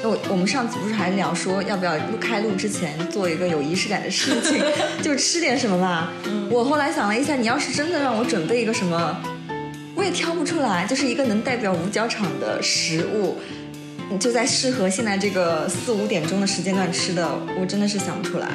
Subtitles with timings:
[0.00, 4.62] 那我我们上次不是还聊说要不要录开录之前做一个有仪式感的事情，
[5.02, 6.08] 就吃点什么嘛。
[6.48, 9.16] 我后来想了一下，你要是真的让我准备一个什么，
[9.96, 13.38] 我也挑不出来，就是一个能代表五角场的食物，
[14.20, 17.28] 就在适合现在这个四五点钟的时间段吃的，
[17.60, 18.48] 我真的是想不出来。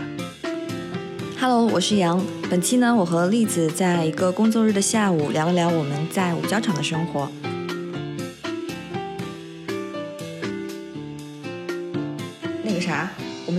[1.42, 2.26] Hello，我是杨。
[2.50, 7.30] 本期呢，我和栗子在一个工作日的下午聊了聊我们在五角场的生活。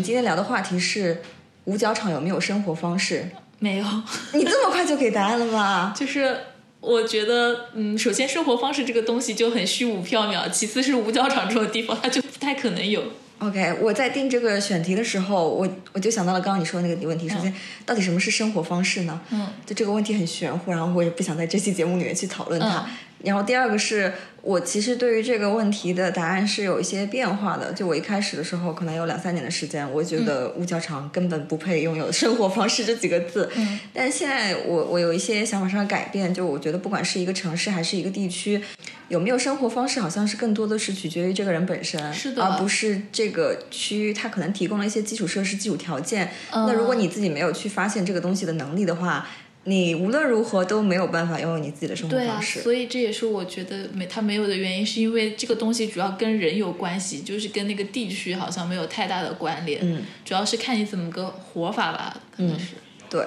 [0.04, 1.22] 今天聊的话题是
[1.64, 3.26] 五角场有没有生活方式？
[3.58, 3.84] 没有，
[4.34, 5.94] 你这么快就给答案了吗？
[5.96, 6.36] 就是
[6.80, 13.02] 我觉得，嗯，首先生活方式这个东西就很虚无缥缈，其次是五角场这种地方，它就不太可能有。
[13.38, 17.26] OK，我在定这个选题的时候，我我就想到了刚刚你说的那个问题。
[17.26, 17.54] 首先，
[17.86, 19.18] 到底什么是生活方式呢？
[19.30, 22.80] 嗯，就这个问题很玄乎，然后我也不想在这期节目里面去讨论它。
[22.80, 22.84] 嗯
[23.24, 24.12] 然后第二个是
[24.44, 27.72] 我其实对于这个问题的答案是有一些变化的。
[27.72, 33.50] 就我一开始的时候，可能有两三年的时间，我觉得五角场根本不配拥有“生活方式”这几个字。
[33.56, 38.60] 嗯，但现在我我有一些想法上的改变，就我觉得不管是一个城市还是一个地区，
[39.08, 46.30] 有没有生活方式，好像是更多的是取决于这个人本身，是的而不是这个区域它可能提供了一些基础设施、基础条件。
[46.52, 49.26] 嗯那如果你自己没有去发现这个东西的能力的话，
[49.64, 52.60] 你无论如何都没有办法拥有你自己的生活对啊，方式。
[52.60, 59.80] 所以这也是我觉得没他没有的原因，是因为这个东西主要跟人有关系，就是跟那个地区好像没有太大的关联。
[59.82, 62.74] 嗯，主要是看你怎么个活法吧，可能是。
[63.08, 63.24] 对，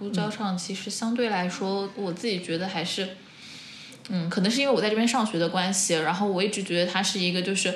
[0.00, 3.08] 五角场其实相对来说，我自己觉得还是，
[4.10, 7.72] 嗯，可能是因为我在这边上学的关系，然后我一直觉得它是一个就是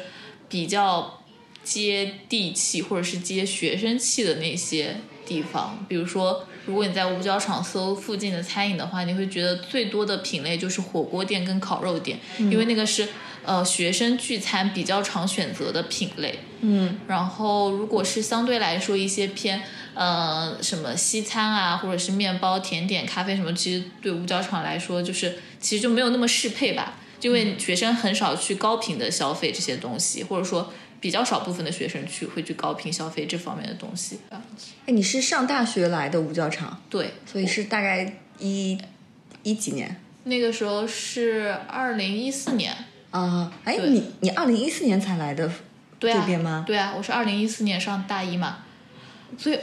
[0.49, 1.23] 比较
[1.65, 5.85] 接地气或者是接学生气的那些地方。
[5.89, 13.09] 比如说，如果你在五角场搜附近的餐饮的话，你会觉得最多的品类就是火锅店跟烤肉店，因为那个是
[13.45, 16.41] 呃学生聚餐比较常选择的品类。
[16.61, 16.99] 嗯。
[17.07, 19.63] 然后，如果是相对来说一些偏
[19.95, 34.19] 呃什么西餐啊，或者是面包、甜点、咖啡什么，其实对五角场来说，就是其实就没有那么适配吧，因为学生很少去高频的消费这些东西，或者说比较少部分的学生去会去高频消费这方面的东西。
[34.31, 34.41] 哎，
[34.87, 38.79] 你是上大学来的五角场，对，所以是大概一
[39.43, 42.75] 一几年那个时候是二零一四年，
[43.11, 43.53] 啊？
[43.65, 45.51] 哎，对你你二零一四年才来的
[45.99, 46.65] 对啊，这边吗？
[46.67, 48.59] 对啊，我是二零一四年上大一嘛，
[49.39, 49.59] 所以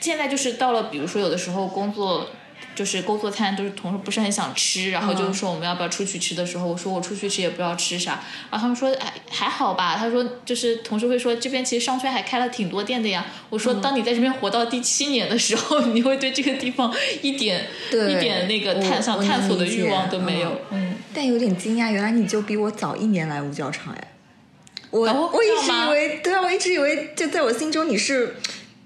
[0.00, 2.28] 现在就是到了，比如说有的时候工作。
[2.74, 24.04] 就是工作餐，都是同事不是很想吃，然后就是说我们要不要出去吃的时候，我说我出去吃也不知道吃啥，然后他们说哎还好吧，他说就是同事会说这边其实商圈还开了挺多店的呀，我说当你在这边活到第七年的时候，你会对这个地方一点对一点那个探想探索的欲望都没有，嗯，但有点惊讶，原来你就比我早一年来五角场哎。
[24.90, 28.36] 我、哦我一直以为，对啊，我一直以为，就在我心中你是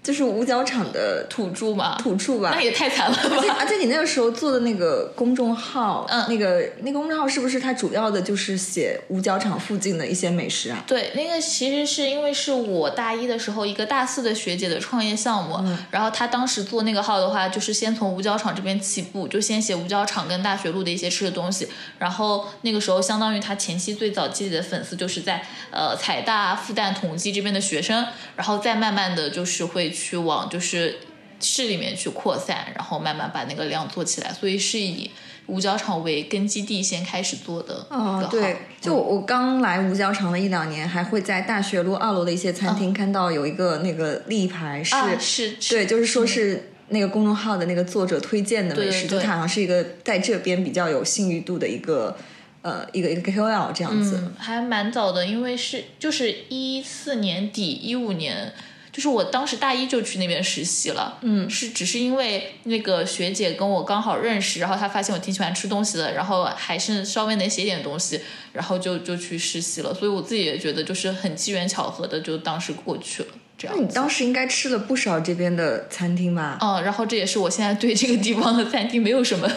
[0.03, 2.63] 就是五角场的土土著嘛，土著吧那。
[2.63, 10.85] 也太惨了而且吧，而且你那个时候做的那个公众号，嗯那个那个公众号是不是它主要的就是写五角场附近的一些美食啊？
[10.87, 15.59] 对，那个其实是因为是我大一的时候一个大四的学姐的创业项目，
[15.91, 21.69] 然后她当时做那个号的话，就是先从五角场这边起步，就先写五角场跟大学路的一些吃的东西，
[21.99, 25.43] 然后那个时候相当于她前期最早积累的粉丝就是在
[25.73, 30.99] 呃财大、复旦、同济这边的学生，然后再慢慢的就是会去往就是
[31.39, 35.11] 市里面去扩散，然后慢慢把那个量做起来，所以是以
[35.47, 37.87] 五角场为根基地先开始做的。
[37.91, 52.17] 哦，对，就我我刚来五角场的一两年，还会在大学路二楼的一些餐厅看到有一个那个立牌是，啊是是对，就是说是那个公众号的那个作者推荐的美食，就它好像是一个在这边比较有信誉度的一个
[52.63, 54.19] 呃一个一个 KOL 这样子。
[54.23, 58.53] 嗯，还蛮早的，因为是就是一四年底一五年，
[58.93, 61.19] 就是我当时大一就去那边实习了。
[61.23, 68.21] 嗯是只是因为那个学姐跟我刚好认识，然后她发现我挺喜欢吃东西的，然后还是稍微能写点东西，
[68.53, 69.95] 然后就就去实习了。
[69.95, 73.29] 所以我自己也觉得就是很机缘巧合的，就当时过去了。
[73.63, 76.59] 这样那你当时应该吃了不少这边的餐厅吧？
[76.61, 79.49] 嗯，然后这也是我现在对这个地方的餐厅没有什么，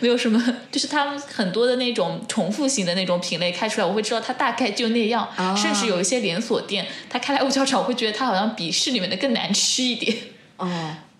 [0.00, 0.42] 没有什么，
[0.72, 10.16] 就是他们很多的那种重复型的那种品类开出来，我会知道它大概就那样，啊甚至有一些连锁店，它开来五角场，我会觉得它好像比市里面的更难吃一点。
[10.58, 10.68] 哦，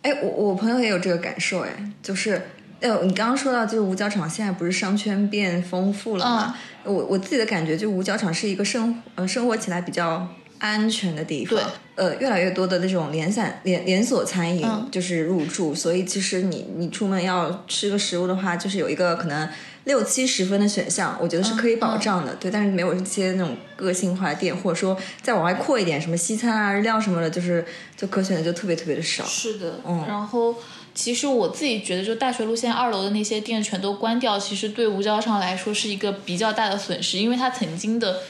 [0.03, 1.71] 哎，我我朋友也有这个感受，哎，
[2.03, 2.43] 就是。
[2.83, 6.57] 呃，你刚刚说到，就是五角场现在不是商圈变丰富了嘛？
[6.83, 10.29] 我我自己的感觉，就五角场是一个生呃生活起来比较
[10.63, 11.59] 安全的地方。
[11.59, 11.65] 对，
[11.97, 19.49] 呃，越来越多的那种连散连连锁餐饮嗯就是入驻，所以其实你你出门要吃个食物的话，就是有一个可能
[19.85, 22.33] 六七十分的选项，我觉得是可以保障的。
[22.37, 27.65] 对，但是没有一些那种个性化的店，或者说再往外扩一点，什么西餐啊、日料什么的，就是
[27.97, 29.25] 就可选的就特别特别的少。
[29.25, 30.55] 是的，嗯然后
[30.95, 38.21] 其实我自己觉得，就大学路线二楼的那些店全都关掉，其实对五角场来说是一个比较大的损失，因为它曾经的。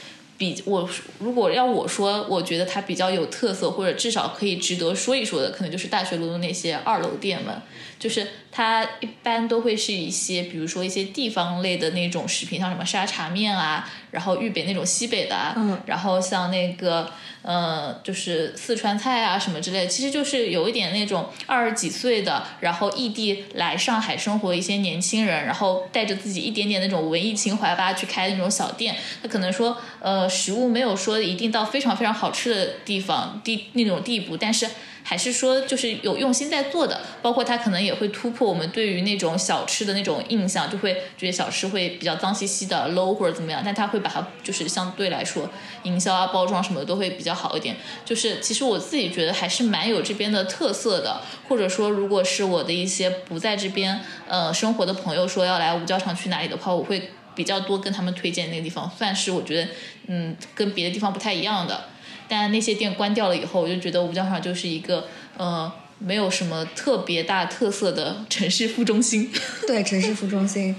[0.43, 7.55] 比我如果要我说，我觉得它比较有特色，或者至少可以值得说一说的，可能就是大学路的那些二楼店们。
[8.03, 17.09] 就是它一般都会是一些，比如说一些地方类的那种食品，像什么沙茶面啊，然后豫北那种西北的啊，嗯然后像那个
[17.43, 28.97] 呃，就是四川菜啊什么之类的，其实就是有一点那种二十几岁的，然后异地来上海生活一些年轻人，然后带着自己一点点那种文艺情怀吧，去开那种小店。
[29.21, 34.67] 他可能说，呃，食物没有说一定到非常非常好吃的地方地那种地步，但是。
[35.03, 45.49] 还是说就是有用心在做的，包括它可能也会突破我们对于那种小吃的那种印象，就会觉得小吃会比较脏兮兮的 low 或者怎么样，但它会把它就是相对来说
[45.83, 47.75] 营销啊、包装什么的都会比较好一点。
[48.05, 59.69] 就是其实我自己觉得还是蛮有这边的特色的，或者说如果是我的一些不在这边呃生活的朋友说要来五角场去哪里的话，我会比较多跟他们推荐那个地方，算是我觉得
[60.07, 61.89] 嗯跟别的地方不太一样的。
[62.35, 65.05] 但那些店关掉了以后，我就觉得五角场就是一个
[65.37, 69.31] 呃没有什么特别大特色的城市副中心。
[69.67, 70.75] 对，城市副中心。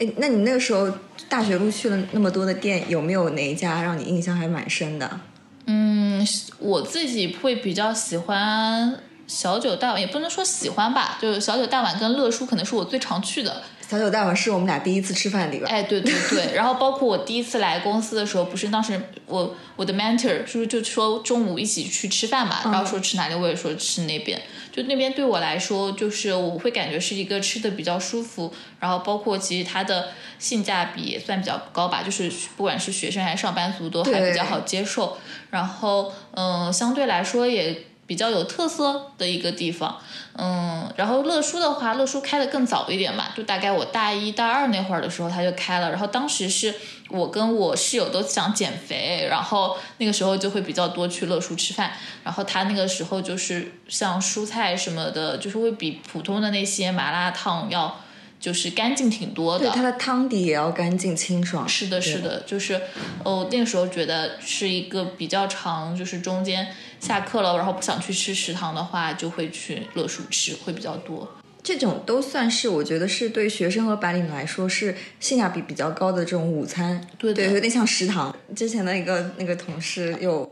[0.00, 0.92] 哎，那你那个时候
[1.28, 5.20] 大学路去了那么多的店，有没有哪一家让你印象还蛮深的？
[5.66, 6.26] 嗯，
[6.58, 8.98] 我自己会比较喜欢
[9.28, 13.62] 小九大碗，也不能说喜欢吧，就是小九大碗跟乐叔可能是我最常去的。
[13.88, 15.66] 小九大碗是我们俩第一次吃饭的地方。
[15.70, 24.38] 哎，对对对， 然后包括我第一次来公司的时候，不是当时我我的 mentor 就是就说中午一起去吃饭嘛，然后说吃哪里，我也说吃那边。
[24.70, 30.08] 就那边对我来说，就是我会感觉是一个吃的比较舒服，然后包括其实它的
[30.38, 35.16] 性价比也算比较高吧，就是不管是学生还是上班族都还比较好接受。
[35.50, 40.00] 然后嗯，相对来说也比较有特色的一个地方。
[40.40, 46.74] 嗯，然后乐叔的话，乐叔开的更早一点嘛，就大概我大一大二那会儿的时候他就开了，然后当时是
[47.08, 51.92] 我跟我室友都想减肥，然后那个时候就会比较多去乐叔吃饭，
[52.24, 57.98] 然后他那个时候就是像蔬菜什么的，就是会比普通的那些麻辣烫要
[58.40, 59.66] 就是干净挺多的。
[59.66, 61.68] 对，它的汤底也要干净清爽。
[61.68, 62.80] 是的，是的，就是
[63.24, 66.68] 哦，那个时候觉得是一个比较长，就是中间
[67.00, 71.28] 下课了，然后不想去吃食堂的话，就会去乐叔吃，会比较多。
[71.68, 76.98] 这种都算是我觉得是对学生和白领来说是性价比比较高的这种午餐。
[77.18, 78.34] 对对，有点像食堂。
[78.56, 80.50] 之前的一个那个同事有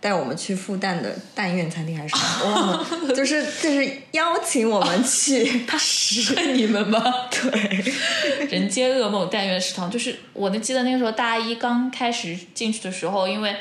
[0.00, 6.34] 带我们去复旦的但愿餐厅还是什么，我忘了，就是就是邀请我们 去吃。
[6.52, 7.00] 你们吗？
[7.30, 9.88] 对，人间噩梦，但愿食堂。
[9.88, 13.54] 就是我那记得那个时候大一刚开始进去的时候，因为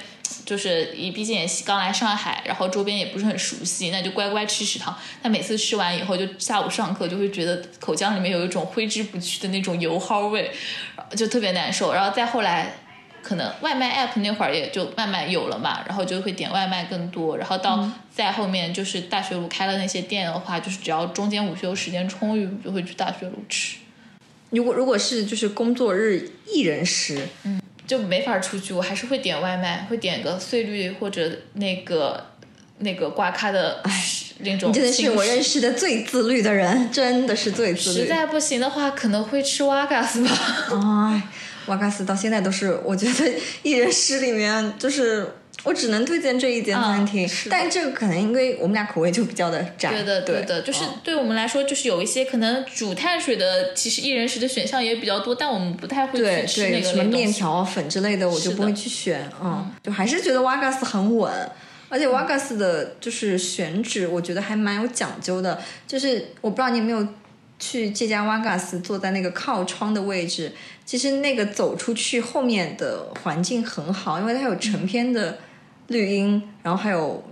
[0.46, 4.96] 就是你毕竟也刚来上海，然后周边也不是很熟悉，那就乖乖吃食堂。
[5.22, 10.52] 但每次吃完以后，就下午上课就会觉得口腔里面有一种挥之不去的那种油蒿味，
[11.16, 11.94] 就特别难受。
[11.94, 12.74] 然后再后来。
[13.28, 23.78] 可能外卖 app 那会儿也就慢慢有了嘛，然后就会点外卖更多，然后到再后面就是大学路开了那些店的话，就是只要中间午休时间充裕，就会去大学路吃。
[24.52, 27.28] 如果如果是就是工作日一人食，
[27.88, 32.26] 就没法出去，我还是会点外卖，会点个碎绿或者那个
[32.80, 33.82] 那个挂咖的
[34.40, 34.70] 那种。
[34.70, 38.02] 你真的是我认识的最自律的人，真的是最自律。
[38.02, 40.30] 实在不行的话，可能会吃瓦嘎斯吧。
[41.14, 41.22] 哎，
[41.68, 43.32] 瓦嘎斯到现在都是我觉得
[43.64, 45.36] 一人食里面就是。
[45.66, 49.90] 我只能推荐这一间餐厅，但这个可能因为我们俩口味就比较的窄。
[49.90, 59.30] 对的，对的，就是嗯对我们来说，就是有一些可能煮碳水的，其实一人食的选项也比较多，但我们不太会去吃那个什么面条啊、粉之类的，我就不会去选。
[59.44, 61.32] 嗯，就还是觉得瓦嘎斯很稳，
[61.90, 65.60] 而且瓦嘎斯的就是选址，我觉得还蛮有讲究的。
[65.88, 67.08] 就是我不知道你有没有
[67.58, 70.52] 去这家瓦嘎斯，坐在那个靠窗的位置，
[70.86, 75.40] 其实那个走出去后面的环境很好，因为它有成片的
[75.88, 77.24] 绿荫，然后还有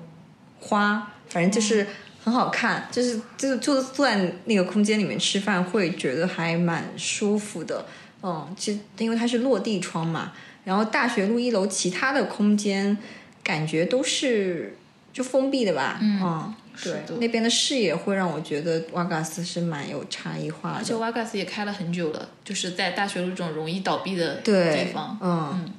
[0.59, 1.85] 花，反正就是
[2.23, 2.87] 很好看。
[2.91, 7.85] 就是就是就坐在那个空间里面吃饭，会觉得还蛮舒服的。
[8.21, 10.31] 嗯，其实因为它是落地窗嘛，
[10.63, 12.97] 然后大学路一楼其他的空间
[13.43, 14.77] 感觉都是
[15.11, 15.99] 就封闭的吧。
[16.01, 20.95] 嗯，对，那边的视野会让我觉得瓦嘎斯是蛮有差异化的而且。
[20.95, 25.17] 瓦嘎斯也开了很久了，就是在大学路这种容易倒闭的对地方，。
[25.21, 25.69] 嗯，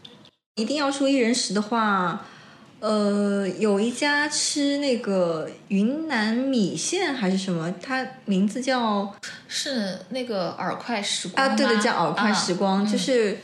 [0.57, 2.27] 一定要说一人食的话，
[2.87, 9.15] 呃，有一家吃那个云南米线还是什么，它名字叫
[9.49, 13.39] 是那个饵块时光啊，对的的，叫饵块时光，啊就是。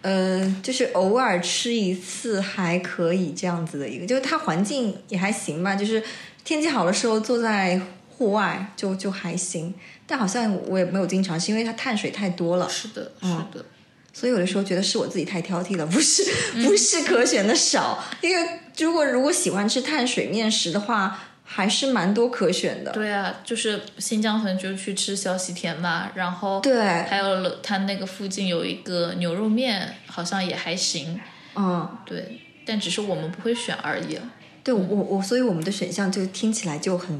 [0.00, 6.00] 呃，就是偶尔吃一次还可以这样子的一个，就是它环境也还行吧，就是
[6.44, 7.80] 天气好的时候坐在
[8.16, 9.74] 户外就就还行，
[10.06, 13.64] 但好像我也没有经常吃，因为它碳水太多了嗯，是的，是嗯的。
[14.12, 16.24] 所以有的时候觉得是我自己太挑剔了，不是
[16.66, 18.48] 不是可选的少，因为
[18.78, 22.90] 如果如果喜欢吃碳水面食的话，还是蛮多可选的。
[22.92, 31.18] 对啊，就是新疆粉就去吃小喜甜嘛，然后对，还有它那个附近有一个牛肉面，好像也还行。
[31.56, 34.18] 嗯，对，但只是我们不会选而已。
[34.62, 37.18] 对我我所以我们的选项就听起来就很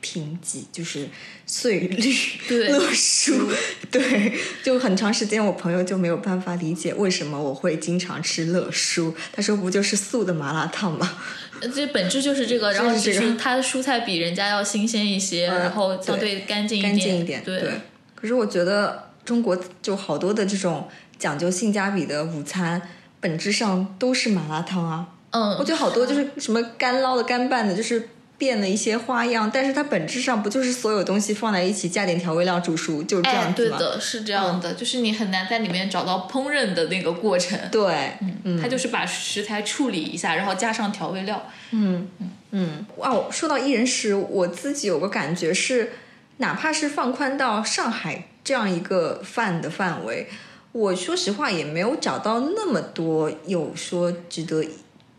[0.00, 1.08] 贫瘠，就是
[1.46, 2.14] 碎 绿、
[2.48, 3.50] 对乐舒，
[3.90, 11.18] 对，就很长时间我朋友就没有办法理解为什么我会经常吃乐舒，他说不就是素的麻辣烫吗？
[11.60, 17.60] 呃这本质就是这个， 然后只是它的蔬菜比人家要新鲜一些，嗯然后相对干净干净一点，对，
[18.14, 20.88] 可是我觉得中国就好多的这种
[21.18, 22.80] 讲究性价比的午餐，
[23.20, 25.08] 本质上都是麻辣烫啊。
[25.30, 33.76] 嗯我嗯，觉得好多就是什么干捞的、干拌的，就是变了一些花样，但是它本质上不就是所有东西放在一起，加点调味料煮熟，就是这哎，样子吗？
[33.76, 37.58] 对的，是这样的，就是你很难在里面找到烹饪的那个过程。
[37.72, 38.12] 对，
[38.44, 41.50] 嗯，它就是把食材处理一下，然后加上调味料。
[41.72, 42.08] 嗯，
[42.52, 45.90] 嗯，哦，说到一人食，我自己有个感觉是，
[46.36, 50.28] 哪怕是放宽到上海这样一个饭的范围，
[50.70, 54.64] 我说实话也没有找到那么多有说值得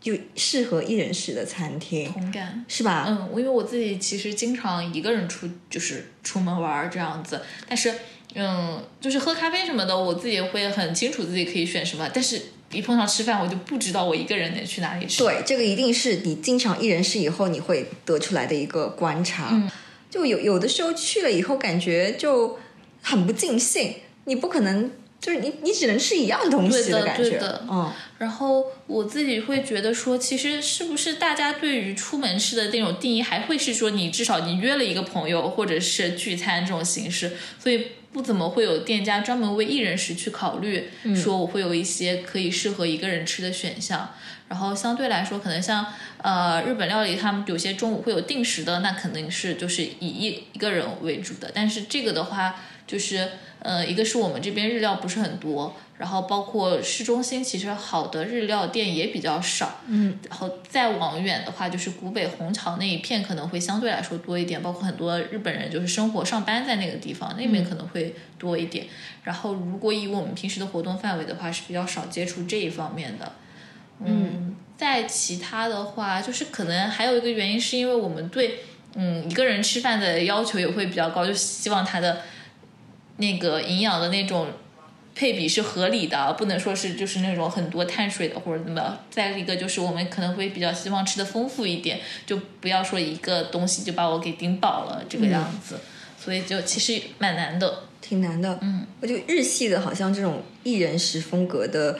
[0.00, 2.64] 就适合一人食的餐厅，同感。
[2.66, 3.04] 是吧？
[3.08, 7.94] 嗯，我因为我自己其实经常一个人出，就是出门玩儿这样子，但是
[8.34, 12.40] 嗯，就是喝咖啡什么的，我自己会很清楚自己可以选什么，但是
[12.72, 15.22] 一碰上吃饭，我就不知道我一个人能去哪里吃。
[15.22, 19.48] 对，这个一定是你经常一人食以后你会得出来的一个观察。
[19.52, 19.70] 嗯
[20.10, 22.58] 就有有的时候去了以后，感觉就
[23.00, 27.30] 很不尽兴，你不可能就是你你只能吃一样东西对的感觉。
[27.30, 44.10] 对的嗯，然后我自己会觉得说，其实是不是大家对于出门吃的那种定义，还会是说你至少你约了一个朋友或者是聚餐这种形式，所以不怎么会有店家专门为一人食去考虑，说我会有一些可以适合一个人吃的选项。
[44.48, 45.86] 然后相对来说，可能像
[46.22, 51.52] 呃日本料理，他们有些中午会有定时的，那肯定是就是以一一个人为主的。
[51.54, 52.56] 但是这个的话，
[52.90, 53.28] 就是
[53.60, 68.86] 呃，一个是我们这边日料不是很多，然后包括市中心其实好的日料店也比较少，嗯，然后再往远的话，就是古北虹桥那一片可能会相对来说多一点，包括很多日本人就是生活上班在那个地方，那边可能会多一点。
[69.22, 73.32] 然后如果以我们平时的活动范围的话，是比较少接触这一方面的。
[74.02, 78.60] 嗯，在其他的话，就是可能还有一个原因，是因为我们对
[78.94, 82.22] 嗯一个人吃饭的要求也会比较高，就希望他的
[83.20, 84.48] 那个营养的那种
[85.14, 88.98] 配比是合理的，不能说是就是那种很多碳水的或者怎么。
[89.10, 95.78] 再一个就是我们可能会比较希望吃的丰富一点，就不要说一个东西就把我给顶饱了这个样子。
[96.18, 97.84] 所以就其实蛮难的。
[98.00, 98.58] 挺难的。
[98.62, 101.98] 嗯，我就日系的好像这种一人食风格的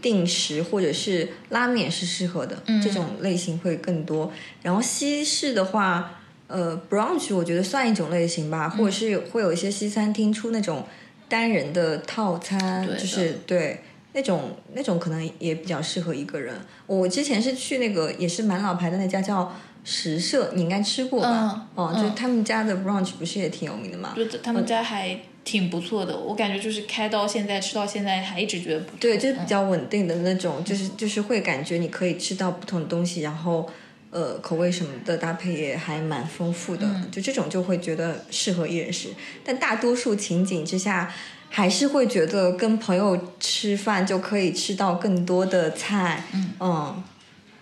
[0.00, 4.32] 定时或者是拉面是适合的，嗯这种类型会更多。
[4.62, 6.21] 然后西式的话，
[6.52, 10.84] 呃，brunch 我觉得算一种类型嗯吧，或者是会有一些西餐厅出那种
[11.28, 13.80] 单人的套餐，就是对。
[14.14, 16.54] 那种那种可能也比较适合一个人。
[16.86, 19.50] 我之前是去那个也是蛮老牌的那家叫
[19.84, 21.66] 食社，你应该吃过吧？
[21.74, 24.14] 嗯哦，就是他们家的 brunch 不是也挺有名的吗？
[24.42, 28.96] 他们家还挺不错的，我感觉就是开到现在吃到现在还一直觉得不错。
[29.00, 33.66] 对，就是比较稳定的那种，就是就是会感觉你可以吃到不同的东西，然后
[34.12, 39.08] 呃口味什么的搭配也还蛮丰富的，就这种就会觉得适合一人食。
[39.44, 41.12] 但大多数情景之下，
[41.48, 46.24] 还是会觉得跟朋友吃饭就可以吃到更多的菜，
[46.60, 47.02] 嗯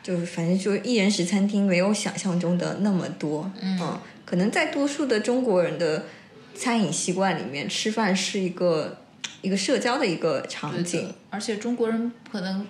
[0.02, 6.04] 就是反正就一人食餐厅没有想象中的那么多，嗯可能在多数的中国人的
[6.54, 8.96] 餐饮习惯里面，吃饭是一个
[9.42, 11.12] 一个社交的一个场景。
[11.30, 12.66] 而且中国人可能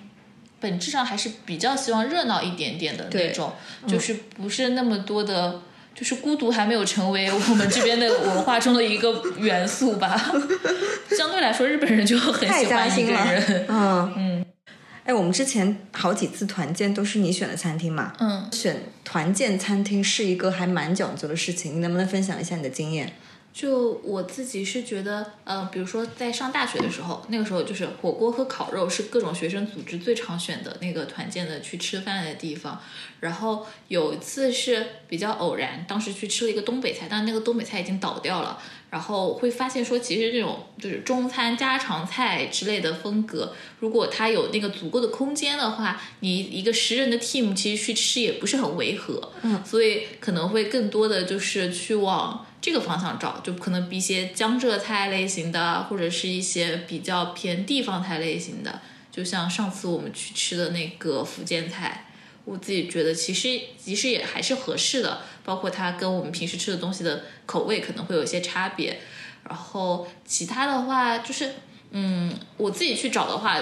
[0.60, 3.52] 本质上还是比较希望热闹一点点的那种，
[3.86, 5.62] 就是不是那么多的。
[5.92, 10.16] 就是孤独还没有成为我们这边的文化中的一个元素吧。
[11.10, 13.66] 相对来说，日本人就很喜欢一个人。
[13.68, 14.46] 嗯嗯
[15.04, 18.12] 哎，我们之前好几次团建都是你选的餐厅嘛？
[18.20, 23.12] 嗯，选团建餐厅是一个还蛮讲究的事情，你能不能分享一下你的经验？
[23.52, 32.80] 就我自己是觉得，呃，比如说在上大学的时候，那个时候就是火锅和烤肉是各种学生组织最常选的那个团建的去吃饭的地方。
[33.18, 38.58] 然后有一次是比较偶然，当时去吃了一个东北菜，但是那个东北菜已经倒掉了。
[38.88, 49.32] 然后会发现说，其实这种就是中餐家常菜之类的风格，如果它有那个足够的空间的话，你一个十人的 team 其实去吃也不是很违和。
[49.42, 62.06] 嗯，所以可能会更多的就是去往这个方向找，就可能比一些江浙菜类型的，或者是一些比较偏地方菜类型的，就像上次我们去吃的那个福建菜。
[62.44, 69.00] 我自己觉得其实其实也还是合适的，包括它跟我们平时吃的东西的口味可能会有一些差别。
[69.48, 71.54] 然后其他的话就是，
[71.90, 73.58] 嗯，我自己去找的话。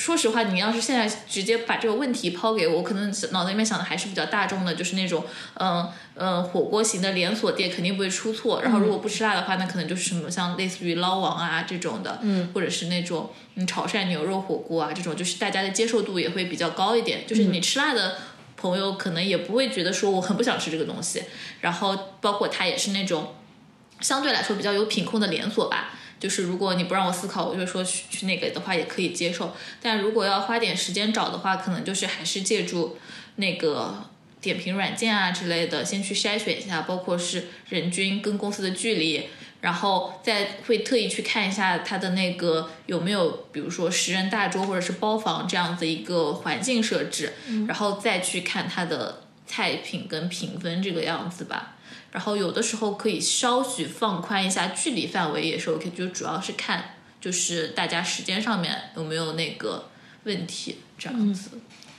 [0.00, 5.22] 说实话，你要是现在直接把这个问题抛给我，可能脑子里面想的还是比较大众的，就是那种，
[5.58, 8.62] 嗯嗯，火锅型的连锁店肯定不会出错。
[8.62, 17.26] 然后如果不吃辣的话，那可能就是什么像类似于捞王啊这种的，嗯，或者是那种嗯潮汕牛肉火锅啊这种，就是大家的接受度也会比较高一点。
[17.26, 18.16] 就是你吃辣的
[18.56, 21.24] 朋友可能也不会觉得说我很不想吃这个东西。
[21.60, 23.34] 然后包括它也是那种
[24.00, 25.90] 相对来说比较有品控的连锁吧。
[26.20, 29.56] 就是如果你不让我思考，我就说去去那个的话也可以接受。
[29.82, 32.98] 但如果要花点时间找的话，可能就是还是借助
[33.36, 34.04] 那个
[34.40, 39.28] 点评软件啊之类的，先去筛选一下，包括是人均跟公司的距离，
[39.62, 47.32] 然后再会特意去看一下它的那个有没有，比如说十人大桌或者是包房这样子一个环境设置，
[47.66, 51.76] 然后再去看它的菜品跟评分这个样子吧。
[52.12, 59.88] 然后有的时候可以稍许放宽一下距离范围也是 OK，就主要是看就是大家时间上面有没有那个
[60.22, 61.50] 问题这样子。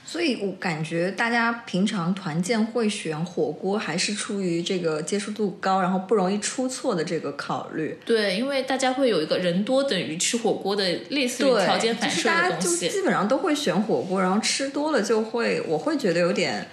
[0.04, 7.98] 所以我感觉大家平常团建会选火锅，还是出于这个接受度高，然后不容易出错的这个考虑。
[8.04, 12.88] 对，因为大家会有一个人多等于吃火锅的类似于条件反射的东西。
[12.88, 16.68] 就基本上都会选火锅，然后吃多了就会，我会觉得有点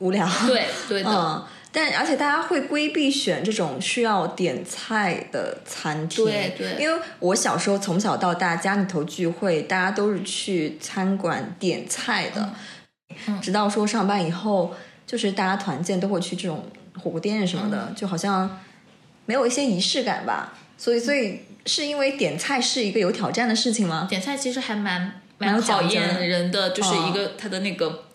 [0.00, 0.28] 无聊。
[0.46, 1.46] 对，对的。
[1.72, 6.82] 但而且大家会规避选这种需要点菜的餐厅，对对。
[6.82, 12.50] 因为我小时候从小到大家里头聚会，大家都是去餐馆点菜的。
[13.26, 13.40] 嗯。
[13.40, 14.74] 直到说上班以后，
[15.06, 16.66] 就是大家团建都会去这种
[17.00, 18.58] 火锅店什么的，就好像
[19.26, 20.54] 没有一些仪式感吧。
[20.76, 24.08] 所以，所以是因为点菜是一个有挑战的事情吗？
[24.10, 28.06] 点菜其实还蛮蛮考验人的，就是一个他的那个。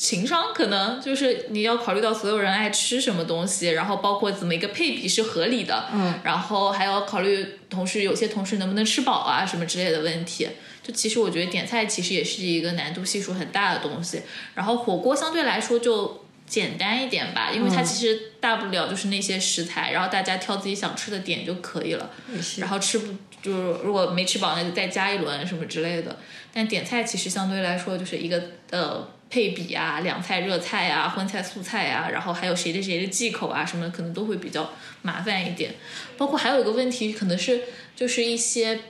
[0.00, 10.48] 情商可能就是你要考虑到所有人爱吃什么东西，然后包括怎么一个配比是合理的，嗯，然后还要考虑同事有些同事能不能吃饱啊什么之类的问题。
[10.82, 14.22] 就其实我觉得点菜其实也是一个难度系数很大的东西。
[14.54, 22.10] 然后火锅相对来说就简单一点吧，因为它其实大不了就是那些食材，然后大家挑自己想吃的点就可以了。
[22.56, 26.16] 然后吃不就是如果没吃饱那就再加一轮什么之类的。
[26.54, 29.06] 但点菜其实相对来说就是一个呃。
[29.30, 35.72] 配比啊，凉菜、热菜啊，荤菜、素菜啊，然后还有谁的谁的忌口啊，什么可能都会比较麻烦一点。
[36.18, 37.62] 包括还有一个问题，可能是
[37.94, 38.80] 就是一些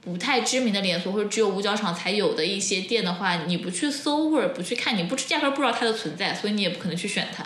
[0.00, 7.44] 不太知名的连锁或者只有五角场才有的一些店的话，你不去搜或者不去看，你不压根不知道它的存在，所以你也不可能去选它。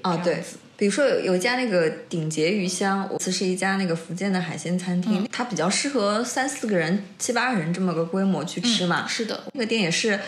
[0.00, 0.42] 啊，对，
[0.78, 9.06] 比如说有有一家那个鼎杰鱼香，这是一家那个福建的海鲜餐厅，它比较适合三四个人、七八个人这么个规模去吃嘛。
[9.06, 10.18] 是的，那个店也是。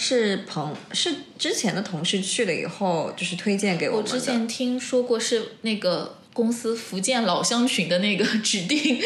[0.00, 4.10] 是朋是之前的同事去了以后，就是推荐给我们的。
[4.10, 9.00] 我之前听说过是那个公司福建老乡群的那个 指定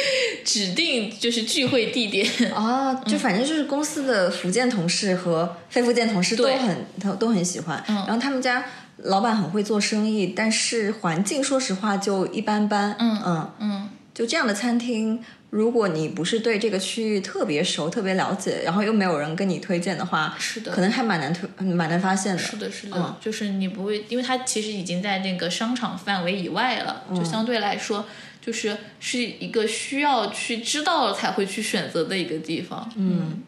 [0.45, 7.83] 指定就是聚会地点啊，就反正就是公司的福建同事和非福建同事都很都都很喜欢。
[7.89, 8.63] 然后他们家
[8.99, 12.95] 老板很会做生意，但是环境说实话就一般般。
[12.99, 15.25] 嗯嗯嗯，就这样的餐厅。
[15.53, 22.39] 如果你不是对这个区域特别熟、特别了解，然后又没有人跟你推荐的话，是的，可能还蛮难推、蛮难发现的。
[22.39, 28.07] 是的，是的，就是你不会，因为它其实已经在那个商场范围以外了，就相对来说，
[28.41, 32.91] 就是是一个需要去知道才会去选择的一个地方。
[32.97, 33.43] 嗯，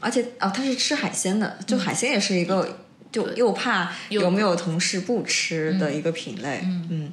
[0.00, 2.78] 而且啊，它是吃海鲜的，就海鲜也是一个，
[3.12, 6.60] 就又怕有没有同事不吃的一个品类。
[6.62, 7.12] 嗯，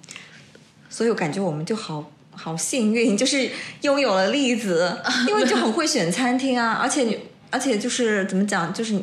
[0.89, 2.13] 所以我感觉我们就好。
[2.37, 3.49] 好幸运， 就是
[3.81, 4.95] 拥有了栗子，
[5.27, 7.17] 因为就很会选餐厅啊，而且你，
[7.49, 8.97] 而且就是怎么讲，就是，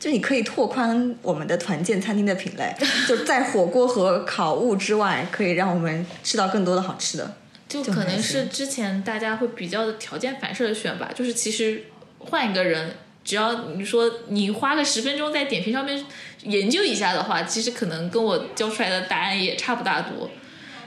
[0.00, 2.74] 就你可以拓宽我们的团建餐厅的品类，
[3.06, 7.36] 就在火锅和烤物之外，可以让我们吃到更多的好吃的。
[7.68, 11.84] 就可能是之前大家会比较的条件反射的选吧，就是其实
[12.18, 16.04] 换一个人，只要你说你花个十分钟在点评上面
[16.42, 20.28] 研究一下的话，其实可能跟我教出来的答案也差不大多。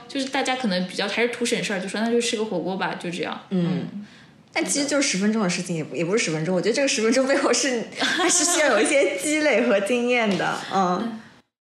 [0.08, 3.40] 就是大家可能比较还是图省事儿，就说那就吃个火锅吧，就这样。
[3.50, 4.04] 嗯，
[4.52, 6.54] 但其实就是十分钟的事情，也不也不是十分钟。
[6.54, 10.58] 我觉得这个十分钟背后是 还是需要有一些积累和经验的。
[10.72, 11.20] 嗯，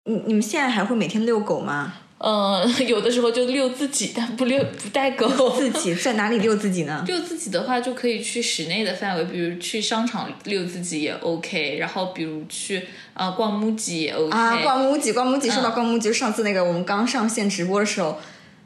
[0.06, 1.94] 你你们现在还会每天遛狗吗？
[2.20, 5.28] 嗯，有的时候就遛自己，但不遛不带狗。
[5.52, 7.04] 自己在哪里遛自己呢？
[7.06, 11.78] 遛自己的话，就可以去室内的范围，比如去商场遛自己也 OK。
[11.80, 14.36] 然后比如去啊逛 MUJI 也 OK。
[14.36, 18.18] 啊，逛 MUJI，逛 MUJI，说到逛 MUJI，上次那个我们刚上线直播的时候，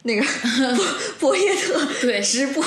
[0.04, 0.22] 那个
[1.20, 2.64] 博博耶特对直播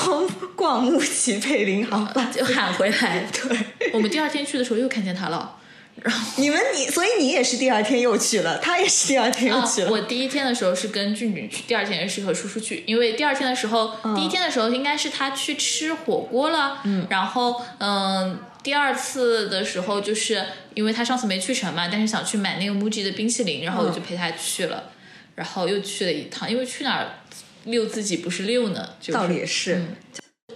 [0.55, 3.25] 逛 MUJI 被领航班就喊回来。
[3.33, 5.55] 对，我们第二天去的时候又看见他了。
[6.01, 9.87] 然 后你们你，所以你也是第二天又去了，他也是第二天又去了。
[9.87, 18.39] 啊我第一天的时候是跟俊俊去，第二天是和叔叔去，因为第二天的时候，第一天的时候应该是他去吃火锅了，嗯，然后嗯。
[18.65, 24.85] 第二次的时候，就是因为他上次没去成嘛，但是想去买那个 MUJI 的冰淇淋，然后我就陪他去了，
[25.35, 27.19] 然后又去了一趟，因为去哪儿
[27.65, 28.89] 遛自己不是遛呢？
[28.99, 29.95] 就是、道理也是，嗯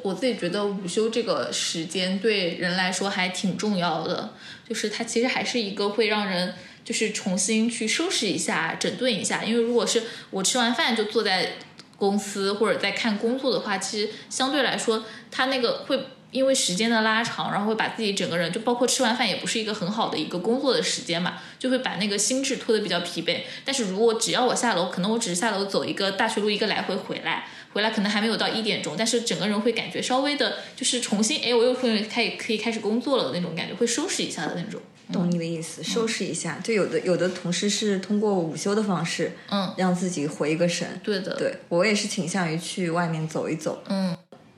[0.04, 4.34] 我自己觉得午休这个时间对人来说还挺重要的，
[4.68, 9.44] 就是它其实还是一个会让人就是重新去收拾一下、整顿一下。
[9.44, 11.54] 因为如果是我吃完饭就坐在
[11.98, 16.00] 公司或者在看工作的话，其实相对来说，它那个会
[16.32, 23.42] 因为时间的拉长，然后会把自己整个人就包括吃完饭也不是一个很好的一个工作的时间嘛，就会把那个心智拖得比较疲惫。
[23.66, 27.48] 但是如果只要我下楼，可能我只是下楼走一个大学路一个来回回来。
[27.74, 34.82] 回来可能还没有到一点钟，但是整个人会感觉稍微的，就是重新，哎，我又会开可以开始工作了的那种感觉，会收拾一下的那种。
[35.12, 36.60] 懂你的意思，收拾一下。
[36.64, 41.00] 就有的有的同事是通过午休的方式，嗯，让自己回一个神。
[41.04, 43.82] 对的，对我也是倾向于去外面走一走。
[43.88, 44.16] 嗯，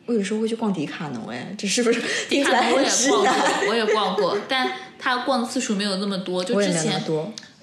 [0.08, 3.24] 我有时候会去逛迪卡侬，哎，这是不是 迪卡侬我也逛？
[3.24, 6.44] 过，我也逛过， 但他逛的次数没有那么多。
[6.44, 7.02] 就之前。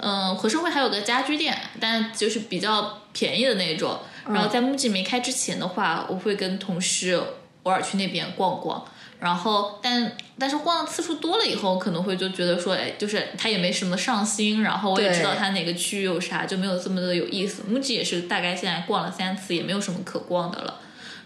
[0.00, 3.98] 嗯，和盛汇还有个家居店，但就是比较便宜的那种。
[4.28, 7.14] 然后在 MUJI 没开之前的话，我会跟同事
[7.62, 8.84] 偶尔去那边逛逛。
[9.20, 17.64] 然后，但但是逛的次数多了以后，可能会就觉得说，哎，就是它也没什么上新，然后我也知道它哪个区域有啥，就没有这么的有意思。
[17.68, 20.80] MUJI 也是大概现在逛了三次，也没有什么可逛的了。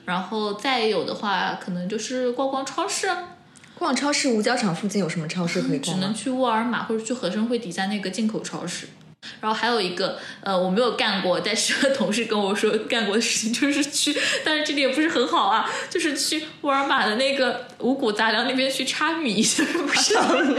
[0.06, 3.08] 然后再有的话，可能就是逛逛超市，
[3.78, 6.06] 逛超市，五角场附近有什么超市可以只逛只？
[6.06, 8.88] 能去沃尔玛或者去合生汇底下那个进口超市。
[9.40, 20.54] 然后还有一个，呃，我没有干过，但是同事跟我说干过的事情就是去，但是这点不是很好啊，就是去沃尔玛的那个五谷杂粮那边去插米， 就是把手，就是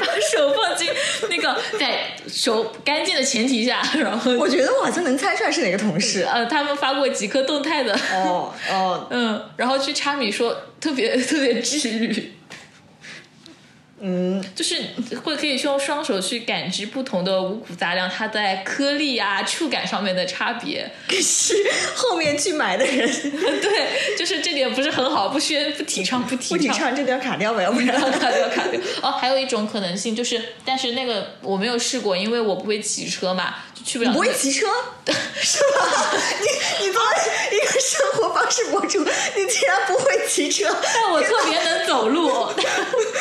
[0.00, 0.88] 把手放进
[1.28, 6.22] 那个在手干净的前提下，然后我觉得我好像能猜出来是哪个同事。
[6.22, 12.32] 呃，他们发过几颗动态的，哦哦，嗯，然后去插米说特别特别治愈。
[14.04, 14.82] 嗯，就是
[15.22, 20.90] 会可以用双手去感知不同的五谷杂粮它在颗粒啊、触感上面的差别。
[21.08, 21.54] 可是
[21.94, 23.08] 后面去买的人
[23.62, 27.88] 对，就是这点不是很好，不宣不提倡，不提倡不提倡，这点卡掉吧，要不然。
[28.10, 28.80] 卡掉卡 掉。
[29.02, 34.16] 哦，还有一种可能性就是，但是那个我没有试过，因为我不会骑车嘛，就去不了、你。
[34.16, 34.66] 不会骑车
[35.42, 36.12] 是吧？
[36.40, 40.64] 你你作为一个生活方式博主，你竟然不会骑车？
[40.94, 42.48] 但我特别能走路，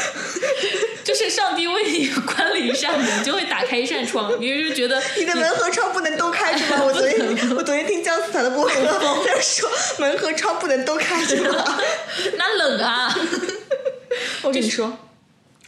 [1.04, 6.84] 就是上帝为你关了一扇门，就会打开一扇窗，你就觉得你的门和窗不能都开着吗？
[6.86, 7.20] 我昨天
[7.56, 8.74] 我昨天听姜思达的播客，
[9.26, 11.82] 他说门和窗不能都开着吗？
[12.38, 13.16] 那冷啊。
[14.44, 14.96] 我跟你说，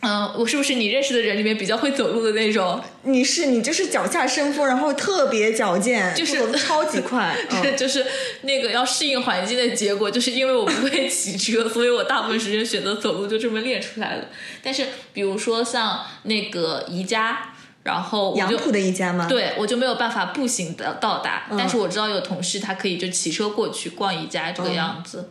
[0.03, 2.81] 嗯，我是不是你认识的人里面比较会走路的那种？
[3.03, 7.35] 你是你就是脚下生风，然后特别矫健，就是走的超级快。
[7.49, 8.05] 嗯就是
[8.41, 14.25] 那个要适应环境的结果，就是因为我不会骑车，所以我大部分时间选择走路，就这么练出来了。
[14.61, 25.29] 但是比如说像那个宜家，然后杨浦的一家吗？，对我就没有办法步行的到达，嗯但是我知道有同事他可以就骑车过去逛宜家这个样子，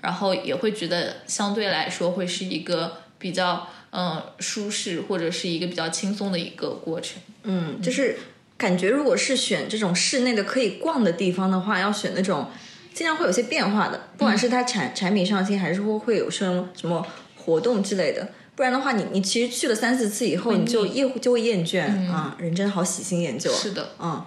[0.00, 7.22] 然后也会觉得相对来说会是一个比较嗯舒适或者是一个比较轻松的一个过程。
[7.44, 8.16] 嗯，就是
[8.56, 12.48] 感觉如果是选这种室内的可以逛的地方的话，要选那种
[12.92, 17.06] 尽量会有些变化的，不管是它产、产品上新，还是说会有什么什么
[17.36, 18.28] 活动之类的。
[18.56, 23.56] 不然的话，你你其实去了三四次以后，你就厌就会厌倦啊、人真的好喜新厌旧啊。
[23.58, 24.22] 是的，嗯，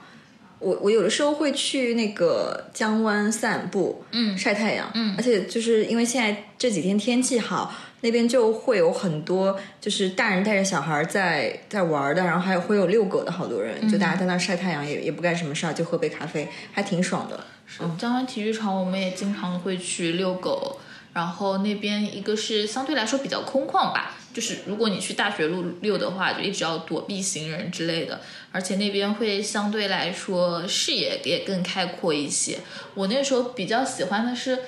[0.57, 17.45] 我我有的时候会去那个江湾散步，嗯晒太阳，嗯，而且就是因为现在这几天天气好，那边就会有很多就是大人带着小孩在在玩的，然后还有会有遛狗的好多人，就大家在那晒太阳，也也不干什么事儿，就喝杯咖啡，还挺爽的。
[17.65, 20.79] 是江湾体育场我们也经常会去遛狗，
[21.13, 28.19] 然后那边一个是相对来说比较空旷吧，就是如果你去大学路遛的话，就一直要躲避行人之类的，
[28.51, 32.59] 而且那边会相对来说视野也更开阔一些。
[32.95, 34.59] 我那时候比较喜欢的是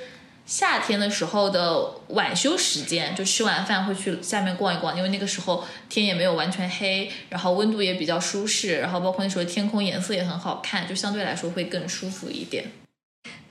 [0.45, 12.65] 夏天的时候的晚休时间，就吃完饭会去下面逛一逛，因为那个时候天也没有完全黑，然后温度也比较舒适，然后包括那时候天空颜色也很好看，就相对来说会更舒服一点。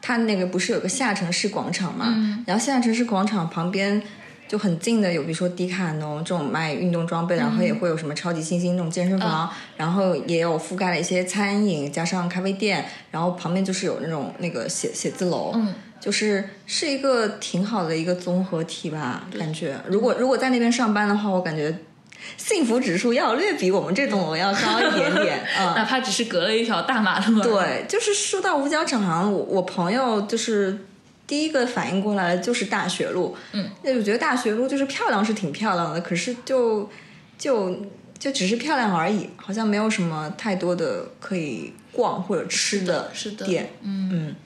[0.01, 2.13] 它那个不是有个下城市广场嘛？
[2.17, 2.45] 嗯。
[2.47, 4.01] 然后下城市广场旁边
[4.47, 19.75] 就很近的有，比如说迪卡侬这种卖运动装备，然后也会有什么超级星星那种健身房，然后也有覆盖了一些餐饮，加上咖啡店，然后旁边就是有那种那个写写字楼，嗯，就是是一个挺好的一个综合体吧，感觉。
[19.89, 21.75] 如果如果在那边上班的话，我感觉。
[22.39, 27.43] 幸福指数要略比我们这栋楼要高一点点啊， 哪怕只是隔了一条大马路。
[27.43, 30.79] 对，就是说到五角场，好像我我朋友就是
[31.27, 33.37] 第一个反应过来的就是大学路。
[33.53, 36.89] 嗯，那我觉得大学路就是漂亮是挺漂亮的，可是就
[37.37, 37.77] 就
[38.19, 43.71] 就只是漂亮而已，好像没有什么太多的可以逛或者吃的是的，店。
[43.83, 44.37] 嗯嗯，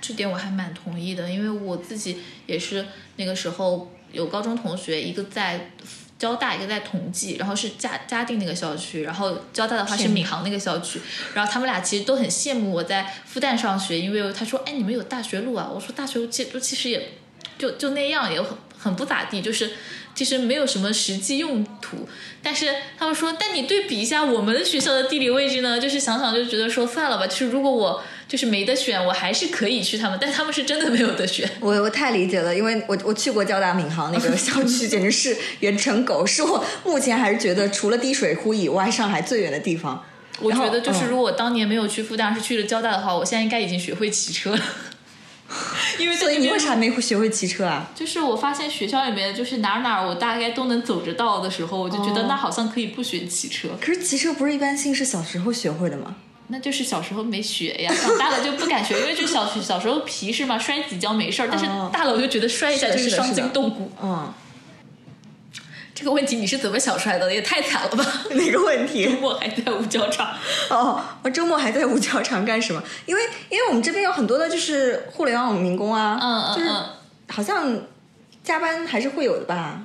[0.00, 2.86] 这点我还蛮同意的，因为我自己也是
[3.16, 5.72] 那个时候有高中同学，一个在
[6.18, 11.00] 交大，一个在同济，然后是嘉嘉定那个校区，然后交大的话是闵行那个校区，
[11.34, 15.70] 然后他们俩其实都很羡慕我在复旦上学，因为他说，哎，你们有大学路啊？
[15.72, 17.12] 我说大学路其实其实也
[17.58, 19.70] 就就那样，也很很不咋地，就是
[20.14, 22.08] 其实没有什么实际用途。
[22.42, 28.02] 但是他们说，但你对比一下我们学校的地理位置呢，就是想想就觉得说算了吧，就是如果我。
[28.30, 31.50] 就是没得选，我还是可以去他们，但他们是真的没有得选。
[31.58, 40.04] 我我太理解了，因为我我去过交大闵行那个 校区，简直是远成狗，是我目前还是觉得除了滴水湖以外，上海最远的地方。
[40.40, 44.62] 我觉得就是嗯如果当年没有去复旦，是去了交大的话，我现在应该已经学会骑车了。
[45.98, 47.90] 因为所以你为啥没学会骑车啊？
[47.96, 53.70] 就是我发现学校里面就是哪儿哪儿我大概都能走着到的时候，我就觉得哦那好像可以不学骑车。
[53.80, 56.14] 可是骑车不是一般性是小时候学会的吗？
[56.50, 61.48] 那就是小时候没学呀，长大了就不敢学，因为就小小时候皮实嘛，摔几跤没事儿。
[61.50, 63.90] 但是大了我就觉得摔一下就是伤筋动骨。
[64.02, 64.32] 嗯，
[65.94, 67.32] 这个问题你是怎么想出来的？
[67.32, 68.04] 也太惨了吧！
[68.32, 69.04] 哪个问题？
[69.12, 70.34] 周末还在五角场。
[70.70, 72.82] 哦，我周末还在五角场干什么？
[73.06, 76.84] 因为因为我们这边有很多的就是互联网民工啊，嗯嗯就是嗯
[77.28, 77.78] 好像
[78.42, 79.82] 加班还是会有的吧。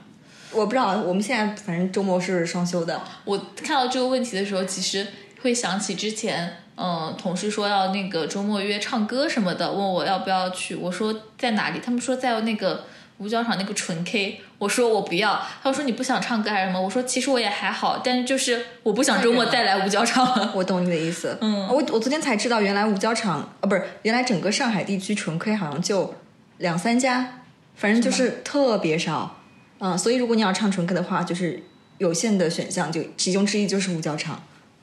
[0.52, 3.02] 我不知道，我们现在反正周末是双休的。
[3.26, 5.06] 我看到这个问题的时候，其实
[5.46, 10.76] 会想起之前，嗯，同事说要那个周末约唱歌什么的，问我要不要去。
[10.76, 11.80] 我说在哪里？
[11.80, 12.84] 他们说在那个
[13.20, 14.42] 五角场那个纯 K。
[14.58, 15.40] 我说我不要。
[15.62, 16.82] 他说你不想唱歌还是什么？
[16.82, 20.52] 我说其实我也还好，但是就是我不想周末再来五角场了。
[20.56, 21.38] 我懂你的意思。
[21.42, 26.16] 嗯我我昨天才知道，原来五角场呃不是，原来整个上海地区纯 K 好像就
[26.58, 27.44] 两三家，
[27.76, 29.38] 反正就是特别少。
[29.78, 31.62] 嗯，所以如果你要唱纯 K 的话，就是
[32.00, 34.42] 有限的选项，就其中之一就是五角场。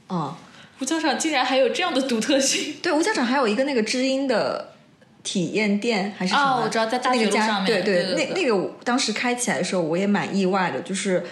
[0.09, 0.35] 嗯，
[0.83, 2.75] 五角场竟然还有这样的独特性。
[2.83, 4.73] 对，五角场还有一个那个知音的
[5.23, 6.57] 体验店还是什么？
[6.57, 11.25] 哦我知道在大学那个家路上面对对那那个当时开起来的时候，我也蛮意外的，就是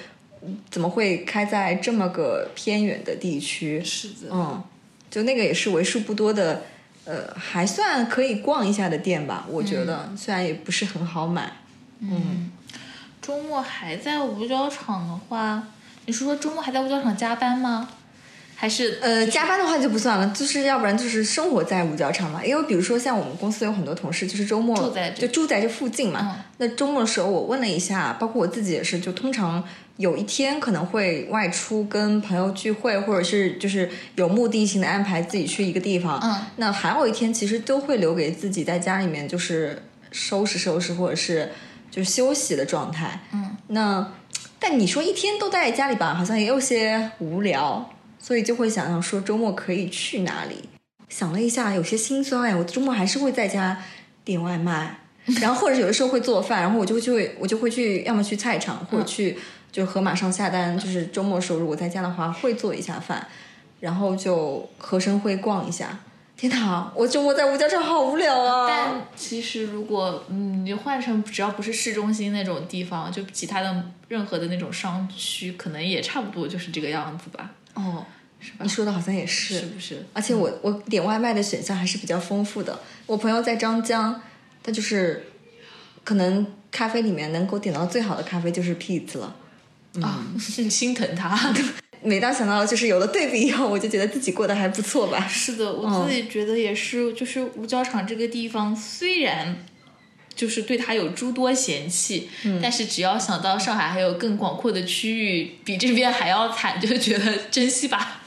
[0.70, 3.82] 怎么会开在这么个偏远的地区？
[3.84, 4.62] 是的，嗯，
[5.10, 6.62] 就那个也是为数不多的，
[7.04, 9.46] 呃，还算可以逛一下的店吧。
[9.50, 11.54] 我觉得、虽然也不是很好买。
[11.98, 12.52] 嗯，
[13.20, 15.66] 周末还在五角场的话，
[16.06, 17.88] 你是说周末还在五角场加班吗？
[18.60, 22.44] 还是呃，加班的话就不算了，就是要不然就是生活在五角场嘛。
[22.44, 26.20] 因为比如说像我们公司有很多同事，就是周末住在这就住在这附近嘛。
[26.22, 29.64] 嗯那周末的时候，我问了一下，包括我自己也是，就通常
[29.96, 36.20] 有一天可能会外出跟朋友聚会，或者是就是有目的性的安排自己去一个地方。
[36.22, 41.50] 嗯，那还有一天其实都会留给自己在家里面就是收拾收拾，或者是
[41.90, 43.18] 就是休息的状态。
[43.32, 44.12] 嗯，那
[44.58, 47.90] 但你说一天都待在家里吧，好像也有些无聊，
[48.20, 50.68] 所以就会想要说周末可以去哪里。
[51.08, 53.82] 想了一下，有些心酸哎，我周末还是会在家
[54.24, 55.00] 点外卖，
[55.40, 59.36] 然后或者有的时候会做饭，然后我就会去，我就会去，要么去菜场，或者去
[59.72, 60.78] 就盒马上下单。
[60.78, 63.26] 就是周末的时候，如果在家的话，会做一下饭，
[63.80, 65.98] 然后就合生汇逛一下。
[66.36, 68.66] 天哪，我周末在五角场好无聊啊！
[68.66, 78.06] 但其实如果嗯，你换成只要不是市中心那种地方，就其他的任何的那种商区，可能也差不多就是这个样子吧，哦，
[78.40, 78.68] 是吧你？
[78.68, 80.06] 说的好像也是，是不是？
[80.12, 82.78] 而且我我点外卖的选项还是比较丰富的。
[83.06, 84.20] 我朋友在张江，
[84.62, 85.26] 他就是
[86.04, 89.34] 可能咖啡里面能够点到最好的咖啡就是 Pete's 了。
[90.00, 91.52] 啊， 心疼他。
[92.02, 95.28] 每当想到就是有了对比以后，我就觉得自己过得还不错吧。
[95.28, 99.54] 是的，我自己觉得也是，就是五角场这个地方虽然
[100.34, 102.30] 就是对它有诸多嫌弃。
[102.44, 108.22] 嗯但是只要想到上海还有更广阔的区域，比这边还要惨，就觉得珍惜吧。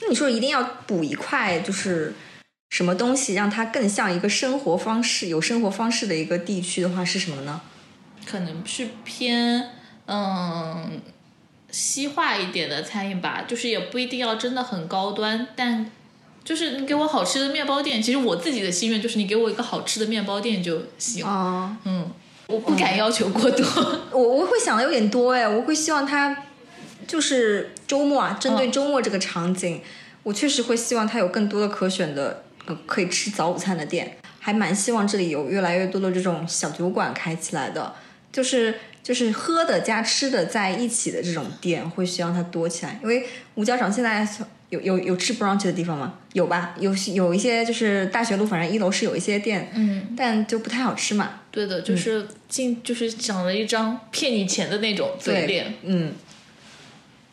[0.00, 2.14] 那你说一定要补一块，就是
[2.70, 7.60] 什么东西让它更像一个生活方式、有生活方式的一个地区的话，是什么呢？
[8.24, 9.70] 可能是偏
[10.06, 11.00] 嗯
[11.70, 15.90] 西化一点的餐饮吧，就是也不一定要真的很高端，但
[16.48, 21.22] 就是你给我好吃的面包店，其实我自己的心愿就是你给我一个好吃的面包店就行。
[21.22, 22.10] 啊、嗯，
[22.46, 23.66] 我不敢要求过多。
[24.12, 26.44] 我我会想的有点多哎，我会希望他
[27.06, 29.82] 就是周末啊，针对周末这个场景，
[30.22, 37.94] 我确实会希望他有更多的可选的、呃可以吃早午餐的店，还蛮希望这里有越来越多的这种小酒馆开起来的，
[38.32, 44.26] 就是就是喝的加吃的在一起的这种店，会希望它多起来，因为五角场现在。
[44.70, 46.14] 有有有吃 brunch 的地方吗？
[46.32, 51.40] 有吧，有有一些就是大学路，反正一楼是有一些店，嗯，但就不太好吃嘛。
[51.50, 55.74] 对的，就是进就是长了一张骗你钱的那种嘴脸。
[55.82, 56.12] 嗯。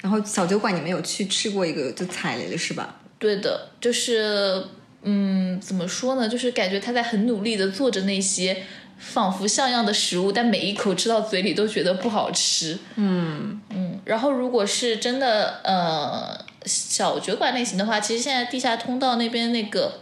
[0.01, 2.95] 然后小酒馆你们有去吃过一个就踩雷的是吧？
[3.17, 4.63] 对的，就是
[5.01, 6.29] 嗯，怎么说呢？
[6.29, 8.63] 就是感觉他在很努力的做着那些
[8.99, 12.77] 仿佛像样的食物，但每一口吃到嘴里都觉得不好吃。
[12.97, 20.01] 嗯嗯，然后如果是真的呃小酒馆类型的话，其实现在地下通道那边那个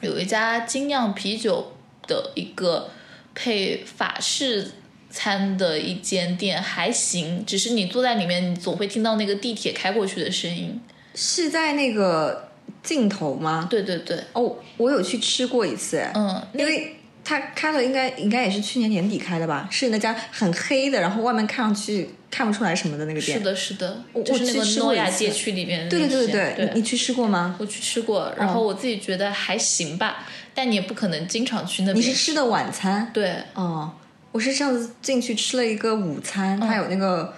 [0.00, 1.72] 有一家精酿啤酒
[2.06, 2.90] 的一个
[3.34, 4.72] 配法式
[5.10, 10.80] 餐的一间店还行，只是你坐在里面，你总会听到那个地铁开过去的声音。
[11.14, 12.48] 是在那个
[12.82, 13.68] 尽头吗？
[13.70, 19.68] 对对对，哦，我有去吃过一次，嗯，因为它开了应该应该也是去年年底开的吧？
[19.70, 23.38] 是那家很黑的，然后外面看上去看不出来什么的那个店。
[23.38, 26.08] 是的，是的我，就是那个诺亚街区里面的对。
[26.08, 27.54] 对对对对你你去吃过吗？
[27.60, 31.96] 我去吃过，然后我自己觉得还行吧，但你也不可能经常去那边。
[31.96, 33.08] 你是吃的晚餐？
[33.14, 33.92] 对，哦，
[34.32, 37.32] 我是上次进去吃了一个午餐，它有那个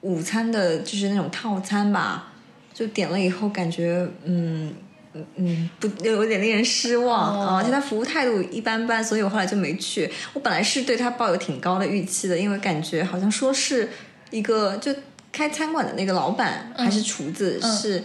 [0.00, 2.32] 午餐的，就是那种套餐吧，
[2.74, 4.74] 就点了以后感觉，嗯
[5.14, 10.10] 嗯嗯，不有点令人失望哦啊，而且他服务态度一般般，所以我后来就没去。
[10.32, 13.88] 我本来是对他抱有挺高的预期的，因为感觉好像说是
[14.32, 14.92] 一个就
[15.30, 18.02] 开餐馆的那个老板、还是厨子嗯是。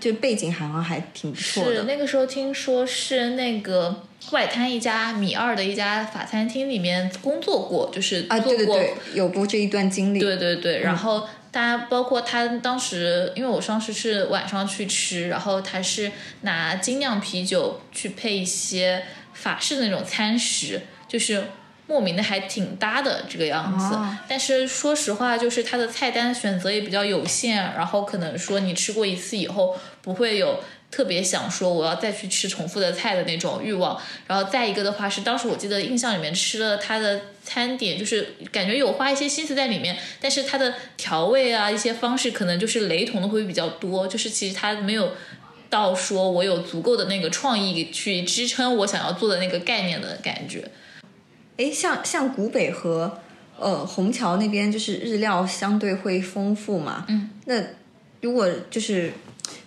[0.00, 10.20] 就背景好像还挺不错是的，那个时候听说是那个外滩一家米二的一家法餐厅里面工作过，就是啊，对对对，有过这一段经历。
[10.20, 16.12] 对对对，然后大家包括他当时，因为我当时是晚上去吃，然后他是
[16.42, 21.42] 拿精酿啤酒去配一些法式的那种餐食，就是
[21.88, 23.96] 莫名的还挺搭的这个样子。
[23.96, 30.60] 哦但是说实话，就是它的菜单选择也比较有限，然后可能说你吃过一次以后不会有。
[30.90, 45.12] 特别想说我要再去吃重复的菜的那种欲望，然后再一个的话是当时我记得印象里面吃了它的餐点，就是感觉有花一些心思在里面，但是它的调味啊一些方式可能就是雷同的会比较多，就是其实它没有
[45.68, 50.64] 到说我有足够的那个创意去支撑我想要做的那个概念的感觉。
[51.58, 53.20] 哎，像像古北和
[53.58, 57.04] 呃虹桥那边，就是日料相对会丰富嘛。
[57.08, 57.28] 嗯。
[57.44, 57.62] 那
[58.22, 59.12] 如果就是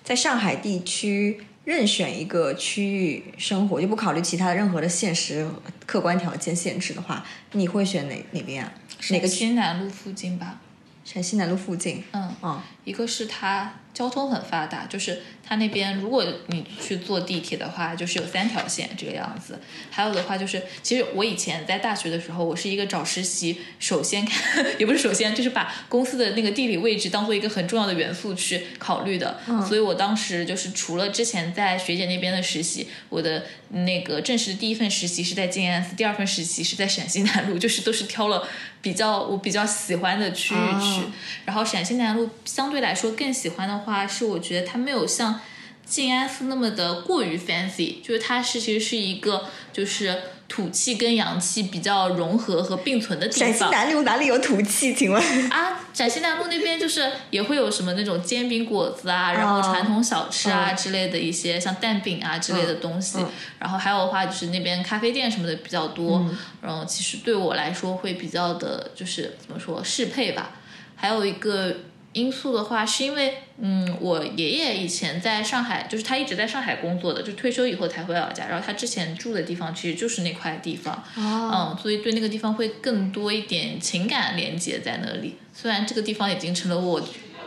[0.03, 5.47] 在上海地区任选一个区域生活，就不考虑其他的任何的现实
[5.85, 8.73] 客观条件限制的话，你会选哪哪边啊？
[9.09, 9.35] 哪个区？
[9.47, 10.59] 西南路附近吧？
[11.03, 12.03] 陕西南路附近。
[12.11, 19.59] 嗯，嗯，一个是它交通很发达，就是它那边如果你去坐地铁的话，就是有三条线这个样子。
[19.89, 29.39] 还有的话就是，其实我以前在大学的时候，我是一个找实习，首先看 也不是首先，就是把公司的那个地理位置当做一个很重要的元素去考虑的。
[29.47, 38.47] 嗯所以我当时就是除了之前在学姐那边的实习，我的那个正式的第一份实习是在静安寺，第二份实习是在陕西南路，就是都是挑了
[38.81, 41.01] 比较我比较喜欢的区域去。
[41.01, 41.11] 哦
[41.45, 45.39] 然后陕西南路相对来说更喜欢的话，是我觉得它没有像
[45.85, 50.17] 静安寺那么的过于 fancy，就是它是其实是一个就是
[50.47, 53.75] 土气跟洋气比较融合和并存的地方陕西。
[53.75, 54.93] 南路哪里有土气？
[54.93, 55.49] 请问？
[55.49, 63.19] 啊，陕西南路那边就是也会有什么那种煎饼果子啊，然后哦传统小吃啊、嗯之类的一些，像蛋饼啊之类的东西。
[63.19, 70.51] 嗯然后还有的话就是那边咖啡店什么的比较多，嗯然后其实对我来说会比较的，就是怎么说适配吧。
[70.95, 71.75] 还有一个
[72.13, 78.47] 因素的话，是因为嗯，我爷爷以前在上海，就是他一直在上海工作的，就退休以后才回老家。
[78.47, 85.35] 然后他之前住的地方其实就是那块地方，哦，嗯，所以对那个地方会更多一点情感连接在那里。
[85.53, 87.01] 虽然这个地方已经成了我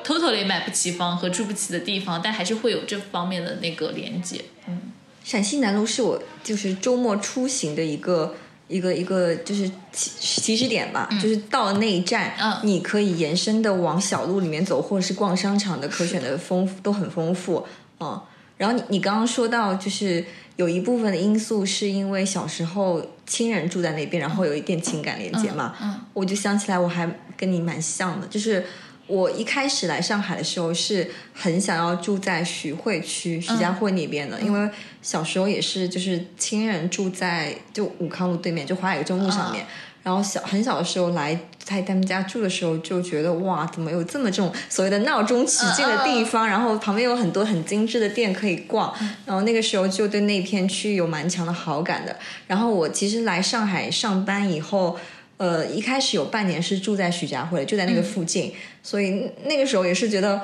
[0.05, 4.43] totally 买不起房和住不起的地方，但还是会有这方面的那个连接。
[4.67, 4.93] 嗯，
[5.23, 8.35] 陕西南路是我就是周末出行的一个
[8.69, 12.59] 一个一个就是起起始点吧，就是到了那一站，嗯。
[12.63, 17.67] 你可以延伸的往小路里面走，或者是逛商场的可选的丰富都很丰富，
[18.01, 18.21] 嗯。
[18.57, 20.25] 然后你你刚刚说到，就是
[20.57, 26.01] 有一部分的因素是因为小时候亲人住在那边，然后有一点情感连接嘛，嗯。
[26.13, 28.65] 我就想起来我还跟你蛮像的，就是
[29.07, 34.71] 我一开始来上海的时候是很想要住在徐汇区徐家汇那边的，因为
[35.03, 39.67] 小时候也是就是亲人住在就武康路对面，就华海中路上面。
[40.03, 46.47] 然后小很小的时候来在他们家住的时候，就觉得哇，怎么有这么这种所谓的闹中取静的地方？
[46.47, 48.95] 然后旁边有很多很精致的店可以逛。
[49.25, 52.15] 然后那个时候就对那片区域有蛮强的好感的。
[52.47, 54.99] 然后我其实来上海上班以后，
[55.37, 60.41] 呃，一开始有半年是住在徐家汇，就在那个附近，所以那个时候也是觉得。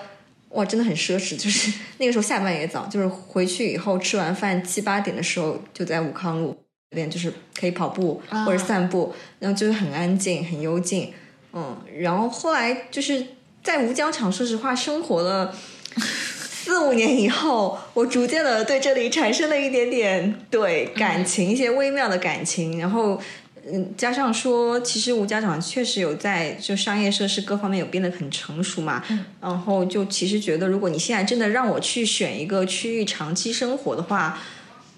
[0.51, 6.57] 哇，真的很奢侈，就是那个时候下班也早，就是回去以后吃完饭七八点的时候，就在武康路
[6.91, 11.13] 那边，就是可以跑步或者散步，然后就是很安静、很幽静，
[11.53, 13.25] 嗯，然后后来就是
[13.63, 15.57] 在吴江场，说实话生活了
[15.95, 23.23] 四五年以后，我逐渐的对这里产生了一点点对感情，一些微妙的感情，然后。
[23.71, 29.05] 嗯，加上说，其实吴家场确实有在就商业设施各方面有变得很成熟嘛，
[29.41, 34.39] 然后就其实觉得，如果你现在真的让我去选一个区域长期生活的话，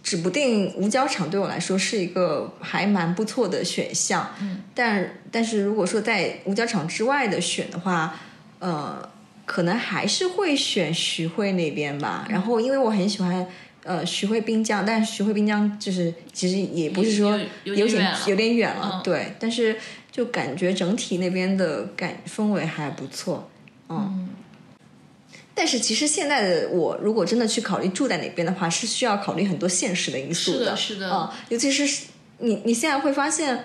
[0.03, 4.31] 指不定吴家场对我来说是一个还蛮不错的选项。
[4.41, 8.15] 嗯，但但是如果说在吴家场之外的选的话，
[8.61, 9.09] 呃，
[9.45, 12.27] 可能还是会选徐汇那边吧。
[12.29, 13.47] 然后因为我很喜欢。
[13.85, 19.03] 呃，徐汇滨江，但是徐汇滨江就是其实也不是说有有点点有点远了，嗯。
[19.03, 19.77] 对，但是
[20.11, 23.51] 就感觉整体那边的感氛围还不错，
[23.89, 24.29] 嗯。
[25.55, 32.05] 但是其实现在的我，如果真的去考虑住在哪边的话，是需要考虑很多现实的因素是的是的嗯，尤其是
[32.39, 33.65] 你你现在会发现，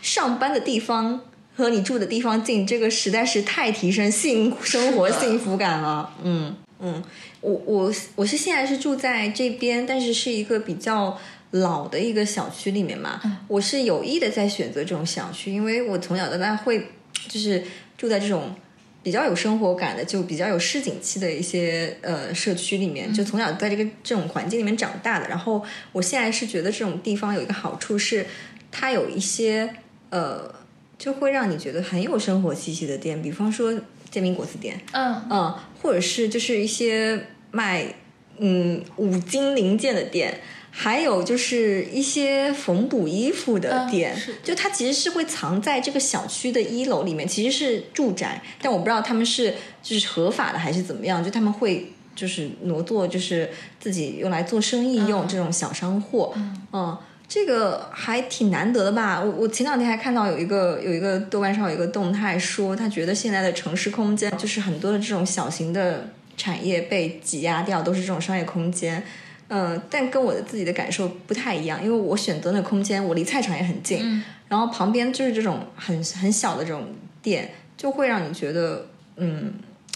[0.00, 1.20] 上班的地方
[1.54, 7.02] 和你住的地方近，这个实在是太提升幸生活幸福感了，嗯嗯。
[7.40, 11.18] 我我我是现在是住在这边，但是是一个比较
[11.52, 13.20] 老的一个小区里面嘛。
[13.46, 16.88] 我是有意的在选择这种小区，因为我从小到大会
[17.28, 17.62] 就是
[17.96, 18.54] 住在这种
[19.02, 25.28] 比较有生活感的，就比较有市井气的一些呃社区里面，就从小在这个这种环境里面长大的。
[25.28, 28.26] 然后我现在是觉得这种地方有一个好处是，
[28.70, 29.72] 它有一些
[30.10, 30.52] 呃
[30.98, 33.72] 就会让你觉得很有生活气息的店，比方说
[34.10, 34.78] 煎饼果子店。
[34.92, 37.94] 嗯嗯，或者是就是一些卖
[38.38, 44.34] 嗯五金零件的店，还有就是一些缝补衣服的嗯店，是。
[44.42, 51.92] 就它其实是会藏在这个小区的一楼里面，其实是住宅，但我不知道他们是就是合法的还是怎么样，就他们会。
[52.18, 53.48] 就是挪作，就是
[53.78, 55.28] 自己用来做生意用、嗯。
[55.28, 56.32] 这种小商货，
[56.72, 56.98] 嗯
[57.28, 59.20] 这个还挺难得的吧？
[59.20, 66.08] 我我前两天还看到有一个有一个豆瓣上有一个动态说，他觉得现在的城市空间就是很多的这种小型的
[66.38, 69.04] 产业被挤压掉，都是这种商业空间。
[69.48, 76.86] 嗯，但跟我的自己的感受不太一样，因为我选择那空间，我离菜场也很近，嗯然后旁边就是这种很很小的这种
[77.20, 79.52] 店，就会让你觉得嗯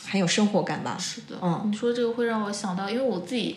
[0.07, 0.97] 很有生活感吧。
[0.99, 3.57] 是的，嗯你说这个会让我想到，因为我自己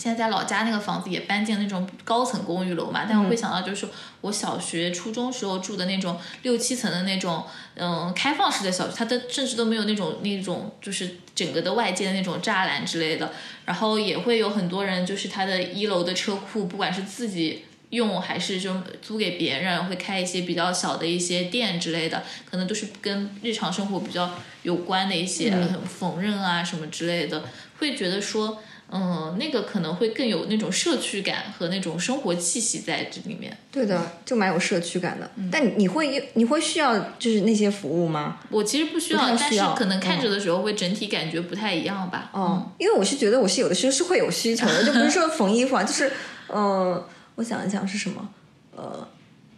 [0.00, 3.86] 现在在老家那个房子也搬进那种高层公寓楼嘛，但我会想到就是
[4.22, 7.44] 我小学、初中时候住的那种六七层的那种，
[7.74, 13.30] 嗯，开放式的小区，它的甚至都没有那种那种就是整个的外界的那种栅栏之类的，
[13.66, 17.66] 然后也会有很多人就是他的一楼的车库，不管是自己。
[17.90, 18.72] 用还是就
[19.02, 24.30] 租给别人，会开一些比较小的一些店之类的，可能都是跟日常生活比较
[24.62, 25.82] 有关的一些嗯。
[25.84, 27.42] 缝纫啊什么之类的，
[27.80, 28.62] 会觉得说，
[28.92, 33.56] 嗯，那个可能会更有那种社区感和那种生活气息在这里面。
[33.70, 35.30] 对的，就蛮有社区感的。
[35.36, 38.38] 嗯但你你会你会需要就是那些服务吗？
[38.50, 42.30] 我其实不需要，需要但是可能看着的时候会整体感觉不太一样吧。
[42.34, 46.10] 嗯，因为我是觉得我是有的时候是会有需求的，就不是说缝衣服啊，就是
[46.48, 48.28] 呃，我想一想是什么，
[48.76, 49.06] 呃，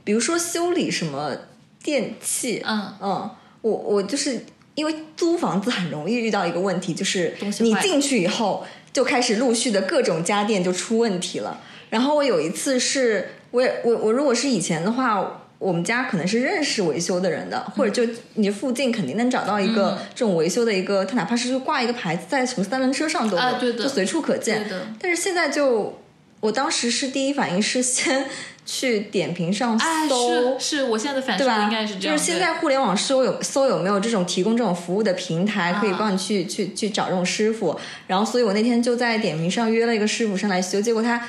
[0.05, 1.35] 比如说修理什么
[1.83, 3.31] 电器，嗯嗯，
[3.63, 11.61] 我我就是因为租房子很容易遇到一个问题，就是你进去以后就开始陆续的各种家电就出问题了。
[11.91, 15.39] 然后我有一次是，我也我我如果是以前的话。
[15.63, 24.69] 我们家可能是认识维修的人的，或者就你附近肯定能找到一个嗯这种维修的一个，他哪怕是就挂一个牌子在什么三轮车上都有，啊对的就随处可见。
[25.01, 26.01] 但是现在就，
[26.41, 28.27] 我当时是第一反应是先
[28.65, 31.65] 去点评上哎，搜，是是，我现在的反射对吧？
[31.65, 32.17] 应该是这样。
[32.17, 37.79] 就是现在互联网搜有搜有没有这种提供这种服务的平台，可以啊帮你去、去去找这种师傅。
[38.07, 41.21] 然后，所以我那天就在点评上约了一个师傅上来修，结果他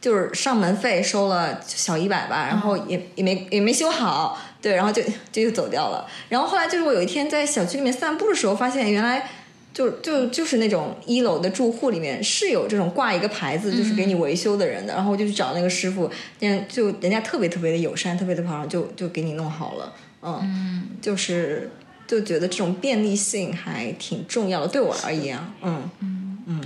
[0.00, 6.04] 就是上门费收了小一百吧，然后也也没也没修好，对，然后就就又走掉了。
[6.28, 9.30] 然后后来就是我有一天在小区里面散步的时候，发现原来
[9.72, 14.94] 就就就是那种一楼的住户里面是有这种挂一个牌子，就是给你维修的人的。
[14.94, 16.10] 然后我就去找那个师傅，
[16.40, 19.94] 人就人家特别特别的友善，特别的好，就就给你弄好了。
[20.22, 21.70] 嗯，就是
[22.06, 26.64] 就觉得这种便利性还挺重要的，对我而言，嗯嗯嗯。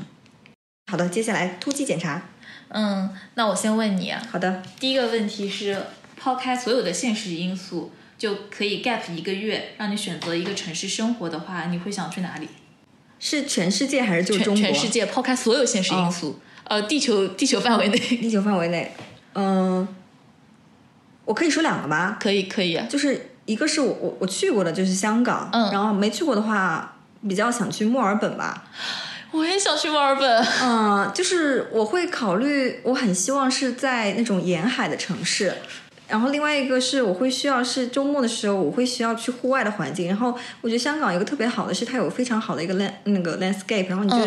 [0.91, 2.23] 好的，接下来突击检查。
[2.69, 4.21] 嗯，那我先问你啊。
[4.31, 5.81] 好的，第一个问题是，
[6.17, 12.49] 抛开所有的现实因素，就可以 gap 一个月，让你选择一个城市生活的话，你会想去哪里？
[13.19, 14.57] 是全世界还是就中国？
[14.57, 18.93] 全世界，抛开所有现实因素，呃，地球地球范围内，地球范围内，
[19.35, 19.87] 嗯，
[21.25, 22.17] 我可以说两个吗？
[22.21, 22.81] 可以，可以。
[22.89, 26.97] 就是一个是我我我去过的，就是香港，嗯，然后没去过的话，
[27.29, 28.65] 比较想去墨尔本吧。
[29.33, 30.47] 我也想去墨尔本。
[30.63, 35.53] 嗯，就是我会考虑，我很希望是在那种沿海的城市。
[36.09, 40.07] 然后另外一个是，我会需要是周末的时候，我会需要去户外的环境。
[40.07, 43.89] 然后我觉得香港有个特别好的是，它有非常好的一个 land 那个 landscape。
[43.89, 44.19] 然后你就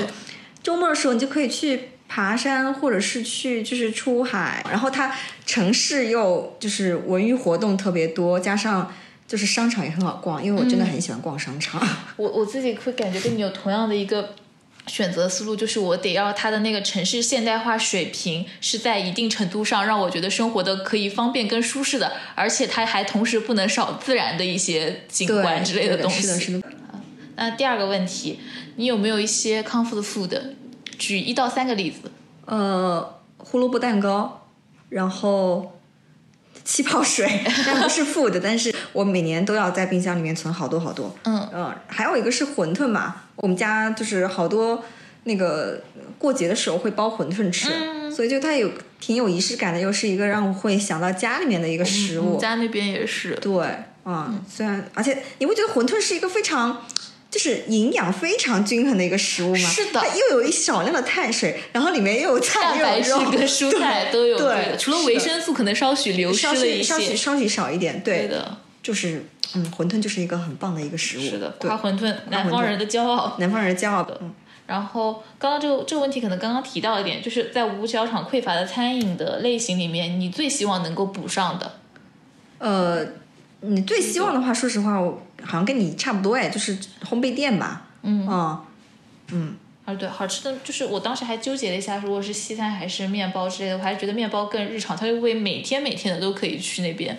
[0.62, 4.64] 周末的时候，你就可以去爬山，或者是去就是出海。
[4.70, 5.16] 然后它
[5.46, 8.94] 城市又就是文娱活动特别多，加上
[9.28, 11.82] 就是商场也很好逛，因为我真的很喜欢逛商场。
[12.18, 14.36] 我我自己会感觉跟你有同样的一个。
[14.88, 26.22] 选择思路就是我得要它的那个城市现代化水平是在一定程度上让我觉得生活的可以方便跟舒适的，而且它还同时不能少自然的一些景观之类的东西。
[26.22, 26.68] 是的，是的。
[27.36, 28.40] 那第二个问题，
[28.78, 30.40] 你有没有一些 comfort food？
[30.98, 32.12] 举一到三个例子。
[32.46, 34.48] 呃，胡萝卜蛋糕，
[34.90, 35.79] 然后。
[36.70, 37.28] 气泡水，
[37.66, 41.16] 但不是 food，但是我每年都要在冰箱里面存好多好多。
[41.24, 44.84] 嗯嗯，还有一个是馄饨嘛，我们家就是好多
[45.24, 45.82] 那个
[46.20, 47.68] 过节的时候会包馄饨吃，
[48.16, 52.38] 所以就它有挺有仪式感的，又是一个让我会想到家里面的一个食物。
[52.40, 53.34] 家那边也是。
[53.42, 53.66] 对，
[54.06, 56.86] 嗯，虽然而且你会觉得馄饨是一个非常。
[57.32, 74.04] 就是营养非常均衡的一个食物嘛，是的，它又有一少量的碳水，然后里面又有菜又有肉，跟蔬菜都有，对，除了维生素可能稍许流失了一些，稍许稍许少一点，对的，就是嗯，馄饨就是一个很棒的一个食物，是的，夸馄饨，南方人的骄傲，南方人骄傲。
[74.04, 74.18] 的。
[74.22, 74.34] 嗯，
[74.66, 81.74] 然后刚刚这个这个问题可能刚刚提到一点，就是在五角场匮乏的餐饮的类型里面，你最希望能够补上的，
[82.60, 83.06] 呃，
[83.62, 87.88] 你最希望的话，说实话，我好像跟你差不多哎，就是烘焙店吧。
[88.04, 88.60] 嗯嗯
[89.32, 89.56] 嗯，
[89.86, 97.18] 啊对，好吃的就是我当时还纠结了一下，如果是西餐还是面包之类的，我还是觉得面包更日常，他就会每天每天的都可以去那边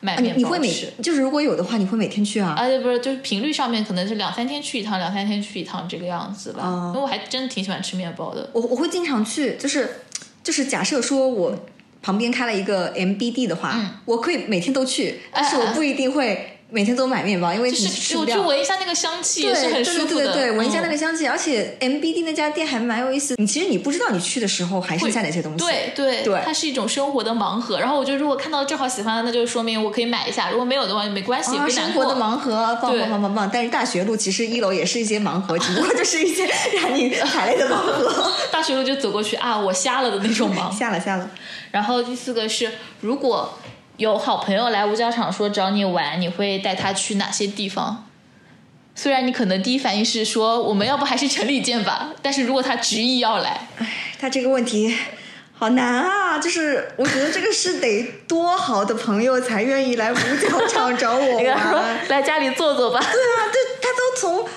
[0.00, 0.72] 买面包你会每
[1.02, 2.50] 就是如果有的话，你会每天去啊？
[2.50, 6.62] 啊对，不是，就是频率上面可能是两三天去一趟，两三天去一趟这个样子吧。
[6.88, 8.50] 因为我还真的挺喜欢吃面包的。
[8.52, 10.02] 我我会经常去，就是
[10.44, 11.58] 就是假设说我
[12.02, 16.57] 旁边开了一个 MBD 的话，我可以每天都去，但是我不一定会。
[16.70, 20.24] 每天都买面包，因为就是我去闻一下那个香气也是很舒服的。
[20.24, 23.34] 对对对对，闻一下那个香气，而且 MBD 那家店还蛮有意思。
[23.38, 25.64] 你其实你不知道你去的时候还剩下哪些东西。
[25.64, 27.80] 对对对，它是一种生活的盲盒。
[27.80, 30.50] 然后我觉得如果看到正好喜欢的，那就说明我可以买一下。
[30.50, 31.70] 如果没有的话，没关系，别难过。
[31.70, 33.50] 生活的盲盒，棒棒棒棒棒。
[33.50, 36.46] 但是大学路其实一楼也是一些盲盒，只不过就是一些
[36.82, 38.30] 让你踩雷的盲盒。
[38.52, 40.70] 大学路就走过去啊，我瞎了的那种盲。
[40.76, 41.30] 瞎了瞎了。
[41.70, 43.58] 然后第四个是如果。
[43.98, 48.06] 有好朋友来五角场说找你玩，你会带他去哪些地方？
[48.94, 53.86] 虽然你可能第一反应是说我们要不还是城里见吧，但是如果他执意要来，哎，
[54.20, 54.96] 他这个问题
[55.52, 56.38] 好难啊！
[56.38, 63.00] 就是我觉得这个是得多好的朋友才愿意来五角场找我 玩，来家里坐坐吧。
[63.00, 64.48] 对啊，对，他都从。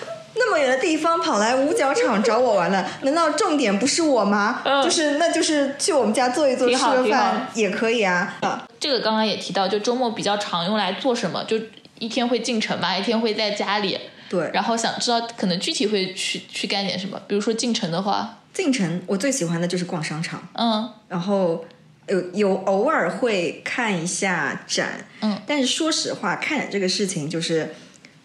[0.43, 4.63] 那么远的地方跑来五角场找我玩了，难道重点不是我吗？
[4.83, 8.35] 就是，那就是去我们家坐一坐，吃个饭也可以啊。
[8.79, 11.43] 这个刚刚也提到，就周末比较常用来做什么？
[11.43, 11.57] 就
[11.99, 13.99] 一天会进城嘛，一天会在家里。
[14.27, 14.49] 对。
[14.51, 17.21] 然后想知道可能具体会去去干点什么？
[17.27, 20.41] 比如说进城的话，进城我最喜欢的就是逛商场。
[20.53, 20.89] 嗯。
[21.07, 21.63] 然后
[22.07, 25.05] 有有偶尔会看一下展。
[25.19, 25.39] 嗯。
[25.45, 27.75] 但是说实话，看展这个事情就是。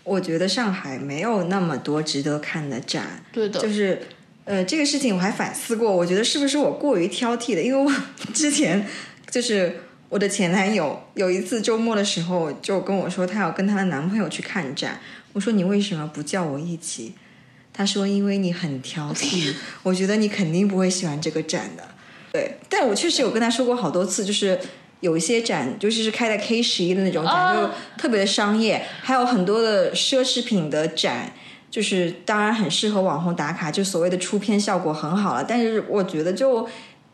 [0.06, 4.00] 我觉得上海没有那么多值得看的展，对的，就是，
[4.44, 7.60] 呃，这个事情我还反思过，我觉得是不是我过于挑剔了？
[7.60, 7.92] 因为我
[8.32, 8.86] 之前
[9.28, 15.00] 就是我的前男友有一次周末的时候就跟我说他要跟他的男朋友去看展，
[15.32, 17.14] 我说你为什么不叫我一起？
[17.72, 19.52] 他说因为你很挑剔，
[19.82, 21.82] 我觉得你肯定不会喜欢这个展的。
[22.32, 24.58] 对，但我确实有跟他说过好多次，就是。
[25.06, 31.32] 有一些展，尤其是开在 K 十一的那种展，就特别的商业，还有很多的奢侈品的展，
[31.70, 35.44] 就是当然很适合网红打卡，就所谓的出片效果很好了。
[35.48, 36.68] 但是我觉得就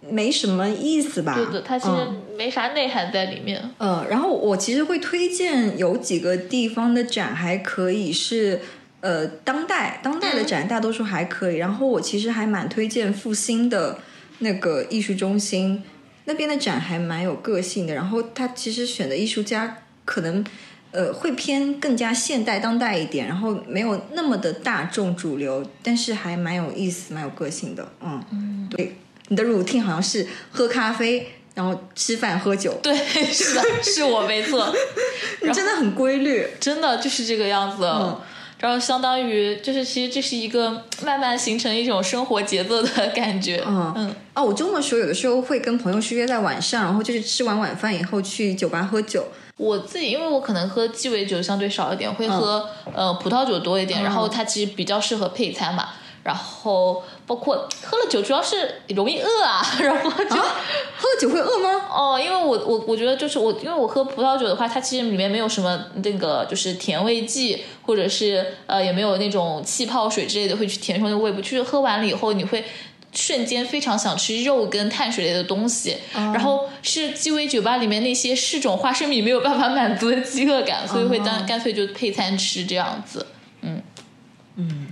[0.09, 1.35] 没什么意思吧？
[1.35, 3.63] 对的，它其实嗯没啥内涵在里面。
[3.77, 8.61] 呃，然后我其实会推荐有几个地方的展还可以是，
[9.01, 11.57] 呃，当代当代的展大多数还可以。
[11.59, 13.99] 然后我其实还蛮推荐复兴的
[14.39, 15.83] 那个艺术中心
[16.25, 17.95] 那边的展还蛮有个性的。
[17.95, 20.45] 然后他其实选的艺术家可能
[20.91, 27.87] 呃会偏更加现代当代一点，然后没有那么的大众主流，但是还蛮有意思、蛮有个性的。
[28.01, 28.97] 嗯，嗯，对，
[29.29, 31.29] 你的 routine 好像是喝咖啡。
[31.55, 34.75] 然后吃饭喝酒，对，是的，是我没错，
[35.45, 36.47] 你真的很规律。
[36.59, 37.85] 真的就是这个样子。
[37.85, 38.19] 嗯
[38.63, 40.71] 然后相当于就是，其实这是一个
[41.05, 43.61] 慢慢形成一种生活节奏的 感觉。
[43.67, 49.27] 嗯嗯啊，我周末的时候有的时候会跟朋友是约在晚上，然后就是吃完晚饭以后去酒吧喝酒。
[49.57, 55.89] 我自己因为我可能喝鸡尾酒相对少一点，会喝、呃葡萄酒多一点，嗯然后它其实比较适合配餐嘛。
[56.23, 57.03] 然后
[57.33, 61.87] 包括喝了酒，主要是容易饿啊， 然后就、喝了酒会饿吗？
[61.91, 72.63] 哦，因为我我我觉得就是我，因为我喝葡萄酒的话，它其实里面没有什么那个就是甜味剂，或者是呃也没有那种气泡水之类的会去填充那个胃部，就是喝完了以后你会。
[73.15, 83.27] 瞬间非常想吃肉跟碳水类的东西，然后是鸡尾酒吧里面那些是种花生米没有办法满足的饥饿感，所以会干干脆就配餐吃这样子，
[83.61, 83.83] 嗯。
[84.57, 84.87] 嗯，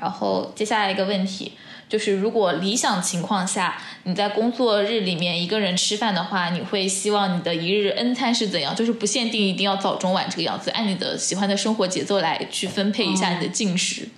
[0.00, 1.52] 然后接下来一个问题
[1.88, 8.74] 就是，如果理想情况下你在工作日里面一个人吃饭的话，你会希望你的一日 N 餐是怎样？
[8.74, 14.08] 就是不限定一定要早中晚这个样子，按你的喜欢的生活节奏来去分配一下你的进食，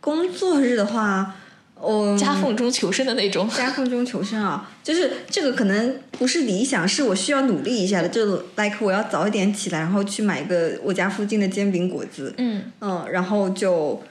[0.00, 1.36] 工作日的话，
[1.82, 3.46] 嗯，夹缝中求生的那种。
[3.50, 8.08] 夹缝中求生啊，就是这个可能不是理想，是我需要努力一下的。
[8.08, 14.02] 就 like 我要早一点起来，然后去买个我家附近的煎饼果子，嗯嗯，然后就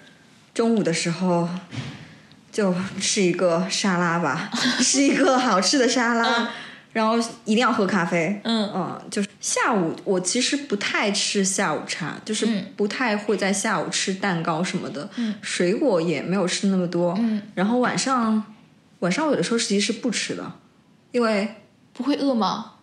[0.53, 1.47] 中午的时候
[2.51, 4.49] 就吃一个沙拉吧，
[4.81, 6.47] 吃一个好吃的沙拉，嗯
[6.93, 8.39] 然后一定要喝咖啡。
[8.43, 17.15] 嗯嗯，就是下午我其实不太吃下午茶，就是嗯不太会在下午吃蛋糕什么的，嗯水果也没有吃那么多。
[17.17, 18.43] 嗯，然后晚上
[18.99, 20.51] 晚上我有的时候其实是不吃的，
[21.11, 21.55] 因为
[21.93, 22.73] 不会饿吗？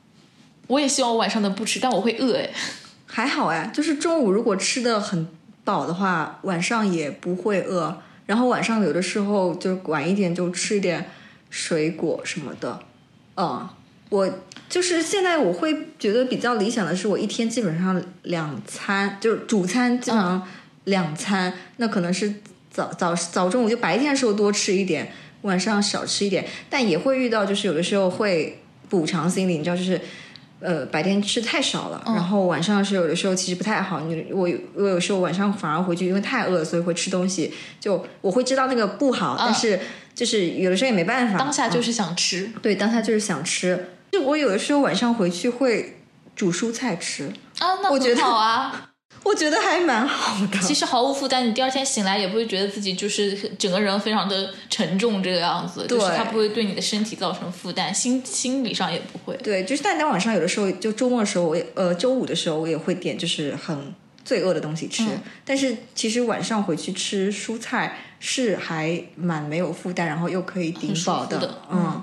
[0.67, 2.51] 我也希望我晚上能不吃，但我会饿哎。
[3.07, 5.29] 还好哎，就是中午如果吃的很
[5.71, 7.97] 饱的话，晚上也不会饿。
[8.27, 11.09] 然后晚上有的时候就晚一点就吃一点
[11.49, 12.81] 水果什么的。
[13.37, 13.69] 嗯，
[14.09, 14.29] 我
[14.69, 20.43] 就是现在我会觉得比较理想的是，我一天基本上两餐，就是主餐基本上
[20.85, 22.35] 两餐，那可能是
[22.71, 25.13] 早早早中午就白天的时候多吃一点，
[25.43, 30.01] 晚上少吃一点，但也会遇到就是有的时候会补偿心理，你知道就是。
[30.61, 34.01] 呃，白天吃太少了，然后晚上是有的时候其实不太好。
[34.01, 37.53] 你我我有时候晚上反而回去，因为太饿了，所以会吃东西。
[37.81, 39.81] 就我会知道那个不好，但是
[40.15, 41.39] 就是有的时候也没办法。
[41.39, 43.89] 嗯当下就是想吃对，当下就是想吃。
[44.13, 45.99] 就我有的时候晚上回去会
[46.37, 48.90] 煮蔬菜吃，啊，那我觉得很好啊。
[49.23, 50.59] 我觉得还蛮好的。
[50.59, 59.37] 其实毫无负担，你第二天醒来也不会觉得自己就是整个人非常的沉重这个样子，就是它不会对你的身体造成负担，心心理上也不会。
[59.43, 63.95] 对，就是但当晚上有的时候，就周末的时候，我也呃周五的时候我也会点就是很
[64.25, 65.05] 罪恶的东西吃。
[65.05, 72.03] 嗯但是其实晚上回去吃蔬菜是还蛮没有负担，然后又可以顶饱的嗯，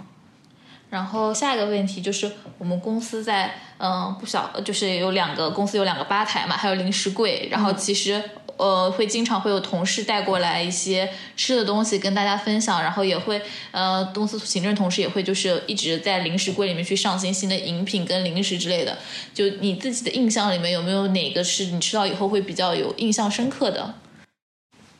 [0.89, 8.21] 然后下一个问题就是，我们公司在嗯不小，就是有两个公司有两个吧台嘛，还有零食柜，然后其实。
[8.57, 18.97] 呃，会经常会有同事带过来一些吃的东西跟大家分享，然后也会呃，公司行政同事也会就是一直在零食柜里面去上新新的饮品跟零食之类的。
[19.31, 23.93] 就你自己的印象里面有没有哪个是你吃到以后会比较有印象深刻的？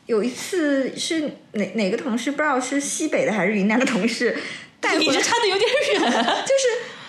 [0.06, 4.38] 有一次是哪哪个同事不知道是西北的还是云南的同事
[4.80, 6.00] 带回你来，这差的有点远。
[6.44, 6.64] 就是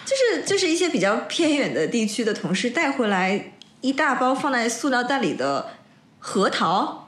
[0.06, 5.74] 就是就是一些比较偏远的地区的同事带回来一大包放在塑料袋里的
[6.18, 7.08] 核桃，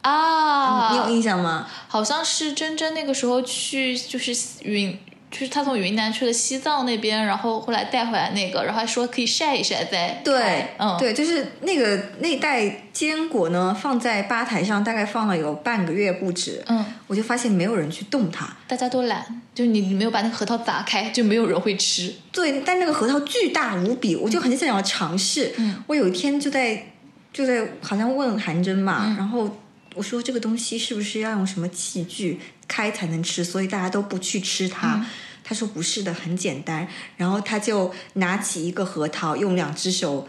[0.00, 1.68] 啊，你有印象吗？
[1.88, 4.98] 好像是真真那个时候去，就是云，
[5.32, 16.62] 就是他从云南去了西藏那边，然后后来带回来那个，然后还说可以晒一晒再对，嗯，对，就是那个那袋坚果呢，放在吧台上，大概放了有半个月不止。
[16.66, 18.46] 嗯，我就发现没有人去动它。
[18.68, 22.14] 大家都懒，就是你你没有把那个核桃砸开，就没有人会吃。
[22.30, 25.54] 对，但那个核桃巨大无比，我就很想要尝试。
[25.56, 26.88] 嗯，我有一天就在
[27.32, 29.48] 就在好像问韩真嘛，嗯然后
[29.94, 32.38] 我说这个东西是不是要用什么器具
[32.72, 34.94] 开才能吃，所以大家都不去吃它。
[34.94, 35.06] 嗯
[35.44, 36.86] 他说不是的，很简单。
[37.16, 40.26] 然后他就拿起一个核桃，用两只手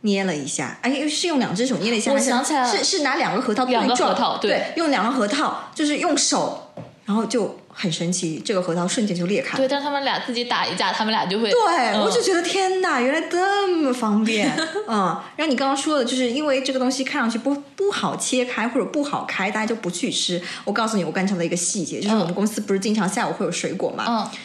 [0.00, 6.72] 捏了一下，哎，是用两只手捏了一下，我想起来了是是拿两个核桃两个对撞核桃对对，用两个核桃，就是用手，
[7.04, 9.58] 然后就很神奇，这个核桃瞬间就裂开。
[9.58, 11.50] 对，但他们俩自己打一架，他们俩就会。
[11.50, 14.50] 对，我就觉得天哪，原来这么方便。
[14.88, 20.40] 嗯，然后你刚刚说的，就是因为这个东西看上去不不好切开或者不好开，大家就不去吃。
[20.64, 24.04] 我告诉你，我观察的一个细节，就是我们公司不是经常下午会有水果嘛？
[24.08, 24.38] 嗯。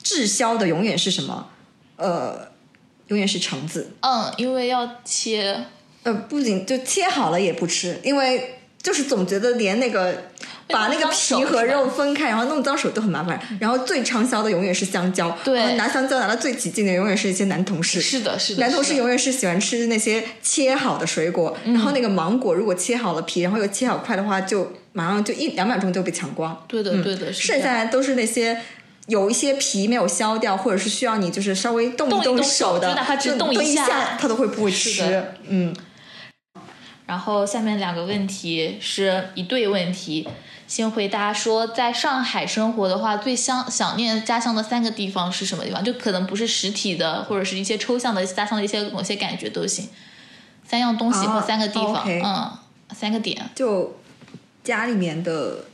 [0.00, 1.48] 滞销的永远是什么？
[1.96, 2.48] 呃，
[3.08, 3.90] 永远是橙子。
[4.00, 5.64] 嗯，因为要切。
[6.04, 10.30] 呃，不仅就切好了也不吃，因为就是总觉得连那个
[10.74, 13.40] 把那个皮和肉分开，然后弄脏手都很麻烦。
[13.60, 18.00] 然后最畅销的永远是香蕉，对，拿香蕉拿的最起劲的永远是一些男同事。
[18.00, 18.60] 是的，是的。
[18.60, 26.64] 男同事永远是喜欢吃那些切好的水果，然后那个芒果如果切好了皮，然后又切好块的话，就马上就一两秒钟就被抢光。
[26.68, 27.32] 对的，对的。
[27.32, 28.60] 剩下来都是那些。
[29.06, 35.24] 有一些皮没有削掉，或者是需要你就是稍微动一动手的，哪怕只动一下，他都会不会吃。
[35.48, 35.74] 嗯。
[37.06, 40.28] 然后下面两个问题是一对问题，
[40.68, 45.82] 先回答说，在上海生活的话，最想想念家乡的三个地方是什么地方？
[45.82, 49.88] 就可能不是实体的，或者是一些抽象的家乡的一些某些感觉都行。
[50.64, 52.52] 三样东西或三个地方，嗯，
[52.94, 53.50] 三个点。
[53.56, 53.96] 就
[54.62, 55.64] 家里面的。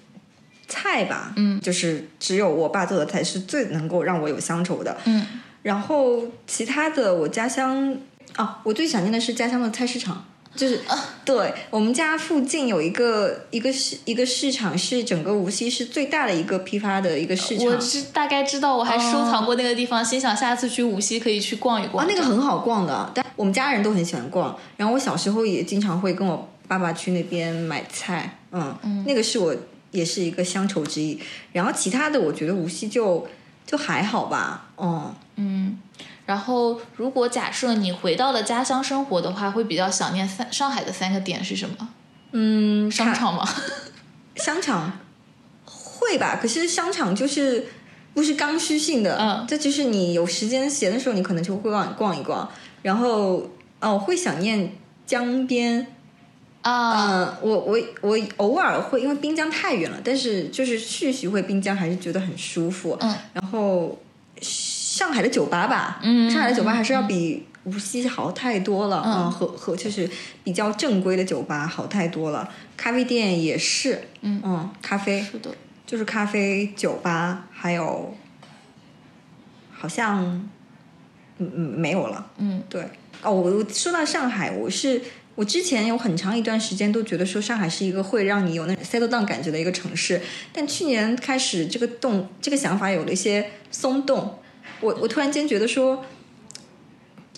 [0.66, 5.24] 菜吧，嗯，就是只有我爸做的菜是最能够让我有乡愁的，嗯，
[5.62, 7.94] 然后其他的我家乡
[8.34, 10.24] 啊，我最想念的是家乡的菜市场，
[10.56, 10.80] 就是
[11.24, 29.54] 对我们家附近有一个一个市一个市场是整个无锡市最大的一个批发的一个市场，我知大概知道，我还收藏过那个地方，心想下次去无锡可以去逛一逛，啊，那个很好逛的，但我们家人都很喜欢逛，然后我小时候也经常会跟我爸爸去那边买菜，嗯，那个是我。
[29.94, 31.16] 也是一个乡愁之一，
[31.52, 33.24] 然后其他的我觉得无锡就
[33.64, 35.78] 就还好吧，哦，嗯，
[36.26, 41.88] 然后如果假设你回到了家乡生活的话，会比较想念三上海的三个点是什么？
[42.32, 43.48] 嗯，商场吗？
[44.36, 44.98] 商场
[45.64, 47.66] 会吧，可是商场就是
[48.14, 52.48] 不是刚需性的，嗯，这就是你有时间闲的时候，你可能就会逛逛一逛，
[52.82, 53.48] 然后
[53.80, 54.72] 哦，会想念
[55.06, 55.86] 江边。
[56.62, 62.96] 啊，我我我偶尔会，因为滨江太远了，但是就是去徐汇滨江还是觉得很舒服。
[63.02, 63.98] 嗯，然后
[64.94, 69.02] 上海的酒吧吧，嗯，上海的酒吧还是要比无锡好太多了。
[69.04, 70.08] 嗯，和和就是
[70.44, 72.48] 比较正规的酒吧好太多了。
[72.76, 75.50] 咖啡店也是，嗯嗯，咖啡是的，
[75.84, 78.14] 就是咖啡酒吧，还有
[79.72, 80.48] 好像
[81.38, 82.30] 嗯嗯没有了。
[82.38, 82.84] 嗯，对。
[83.20, 85.02] 哦，我说到上海，我是。
[85.36, 90.20] 我之前有很长一段时间都觉得说上海是一个会让你有那 settle down 感觉的一个城市，
[90.52, 94.38] 但去年开始这个动这个想法有了一些松动，
[94.84, 96.04] 我我突然间觉得说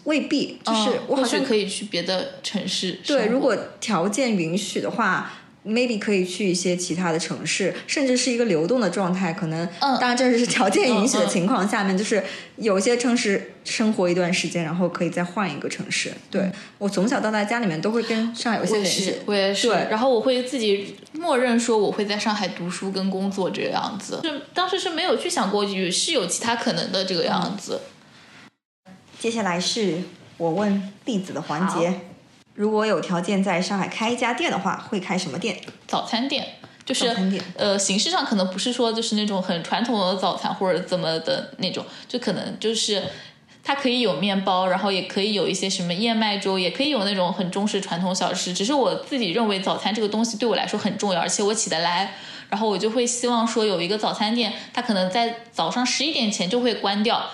[0.05, 2.99] 未必，就是我好像可以去别的城市。
[3.07, 5.33] 对，如果条件允许的话。
[5.67, 9.33] Maybe 可以去一些其他的城市，甚至是一个流动的状态。
[9.33, 12.23] 可能，当然这是条件允许的情况下面，就是
[12.57, 16.13] 有些城市生活一段时间，然后可以再换一个城市。
[16.31, 19.69] 对我从小到大家里面都会跟上海有些联系，我也是。
[19.69, 24.21] 对，然后我会自己默认说我会在上海读书跟工作这个样子。
[24.23, 27.81] 就当时是没有去想过是有其他可能的这个样子。
[29.19, 30.03] 接下来是
[30.37, 32.01] 我问弟子的环节。
[32.57, 35.61] 如果有条件在上海开一家店的话，会开什么店？
[35.87, 36.55] 早餐店，
[36.87, 37.15] 就是
[37.55, 43.03] 呃，形式上可能不是说就是那种很传统的早餐或者怎么的那种，就可能就是
[43.63, 48.55] 它可以有面包，然后也可以有一些什么燕麦粥，也可以有那种很中式传统小吃。
[48.55, 52.15] 只是我自己认为早餐这个东西对我来说很重要，而且我起得来，
[52.49, 57.29] 然后我就会希望说有一个早餐店，它可能在早上十一点前就会关掉，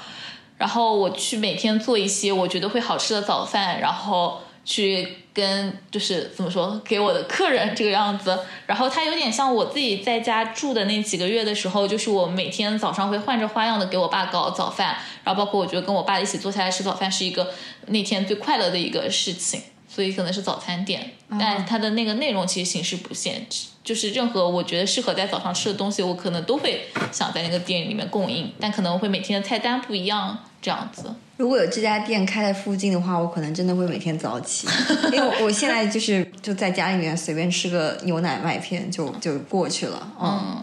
[0.59, 4.41] 然后我去每天做一些我觉得会好吃的早饭，然后。
[4.65, 17.51] 去跟就是怎么说给我的客人这个样子， 然后它有点像我自己在家住的那几个月的时候，就是我每天早上会换着花样的给我爸搞早饭，然后包括我觉得跟我爸一起坐下来吃早饭是一个
[17.87, 23.47] 那天最快乐的一个事情，所以可能是早餐店，但它的那个内容其实形式不限，
[23.83, 31.13] 就是任何我觉得适合在早上吃的东西，我可能都会想在那个店里面供应，但可能会每天的菜单不一样这样子。
[31.39, 34.69] 如果有这家店开在附近的话，我可能真的会每天早起，
[35.13, 40.13] 因为我现在就是就在家里面随便吃个牛奶麦片就就过去了。
[40.21, 40.63] 嗯，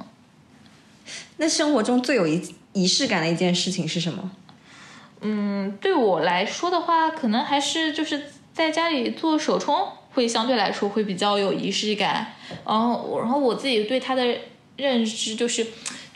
[1.38, 4.32] 那生活中最有仪仪式感的一件事情是什么？
[5.22, 12.34] 嗯，对我来说的话，可能还是就是在家里做手冲，会相对来说会比较有仪式感。
[12.66, 14.24] 然后，然后我自己对它的
[14.78, 15.66] 认知就是。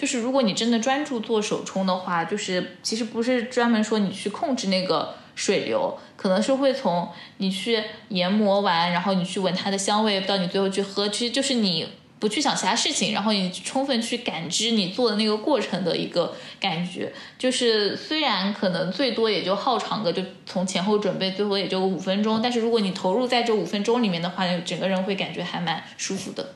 [0.03, 11.87] 就是如果你真的专注做手冲的话，就是其实不是专门说你去控制那个水流，可能是会从你去研磨完，然后你去闻它的香味，到你最后去喝，其实就是你
[12.19, 17.13] 不去想其他事情，然后你充分去感知你做的那个过程的一个感觉。
[17.39, 26.53] 就是虽然可能最多也就耗长个，就从前后准备最后也就五分钟，但是如果你投入在这五分钟里面的话，整个人会感觉还蛮舒服的。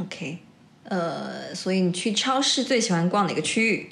[0.00, 0.38] OK，
[0.88, 3.90] 呃，所以你去超市最喜欢逛哪个区域？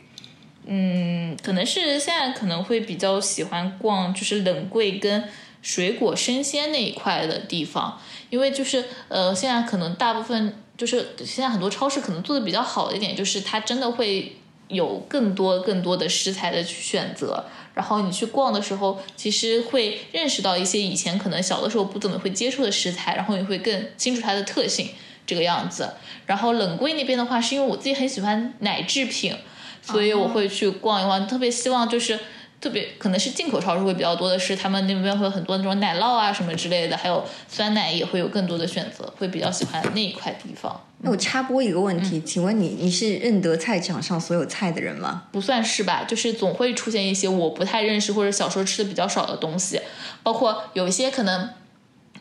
[0.67, 5.29] 嗯，可能是现在可能会比较喜欢逛，就是冷柜跟
[5.63, 14.37] 水果生鲜那一块的地方，因为就是呃，现在可能大部分就是现在很多超市可能做的比较好的一点，就是它真的会
[14.69, 17.45] 有更多更多的食材的去选择，
[17.75, 24.91] 然后你去逛的时候，其实会认识到一些以前可能小的时候不怎么会接触的食材，然后你会更清楚它的特性
[25.27, 25.91] 这个样子。
[26.25, 29.37] 然后冷柜那边的话，是因为我自己很喜欢奶制品。
[29.83, 32.19] 所以我会去逛一逛，特别希望就是
[32.61, 40.85] 特别可能是进口超市会比较多的是，他们那边会有很多那种奶酪啊什么之类的，还有酸奶也会有更多的选择，会比较喜欢那一块地方。
[41.03, 45.23] 那我插播一个问题，请问你你是认得菜场上所有菜的人吗？
[45.31, 49.81] 不算是吧，就是总会出现一些我不太认识或者小时候吃的比较少的东西，
[50.25, 51.51] 包括有一些可能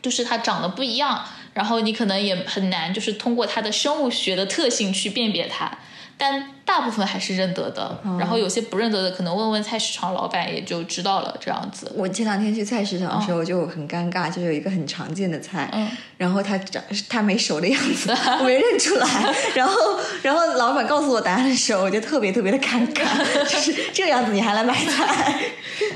[0.04, 1.26] 就是它长得不一样，
[1.56, 5.72] 然后你可能也很难就是通过它的生物学的特性去辨别它。
[6.18, 11.38] 但大部分还是认得的，然后有些不认得的，可能问问菜市场老板也就知道了。
[11.42, 15.70] 这样子，我前两天去菜市场的时候就很尴尬，就有一个很常见的菜，
[16.18, 19.36] 然后它长它没熟的样子， 我没认出来。
[19.54, 23.04] 然后然后老板告诉我答案的时候，我就特别特别的尴尬，
[23.44, 25.38] 就是这个样子你还来买菜，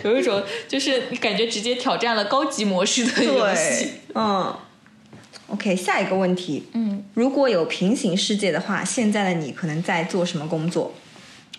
[0.04, 4.54] 有一种就是你感觉直接挑战了高级模式的游戏，嗯。
[5.50, 10.94] OK，下一个问题，嗯，如果有平行世界的话，现在的你可能在做什么工作？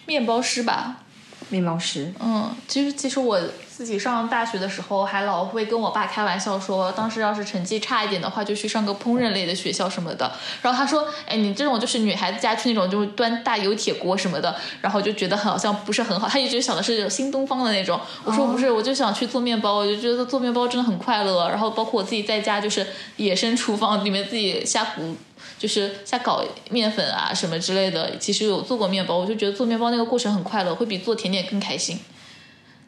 [0.06, 1.04] 面包师吧。
[1.50, 3.38] 面包师，嗯，其实其实我
[3.68, 10.30] 自己上大学的时候，还老会跟我爸开玩笑说，当时要是成绩差一点的话，就去上个烹饪类的学校什么的。
[10.62, 16.28] 然后他说，哎，你这种就是女孩子家去那种就是端大油铁锅什么的，然后就觉得好像不是很好。
[16.28, 17.98] 他一直想的是新东方的那种。
[18.24, 21.48] 我说不是，我就想去做面包，我就觉得做面包真的很快乐。
[21.48, 22.86] 然后包括我自己在家就是
[23.16, 25.16] 野生厨房里面自己瞎胡。
[25.60, 32.00] 就是瞎搞面粉啊什么之类的，其实有做过面包，我就觉得做面包那个过程很快乐，会比做甜点更开心。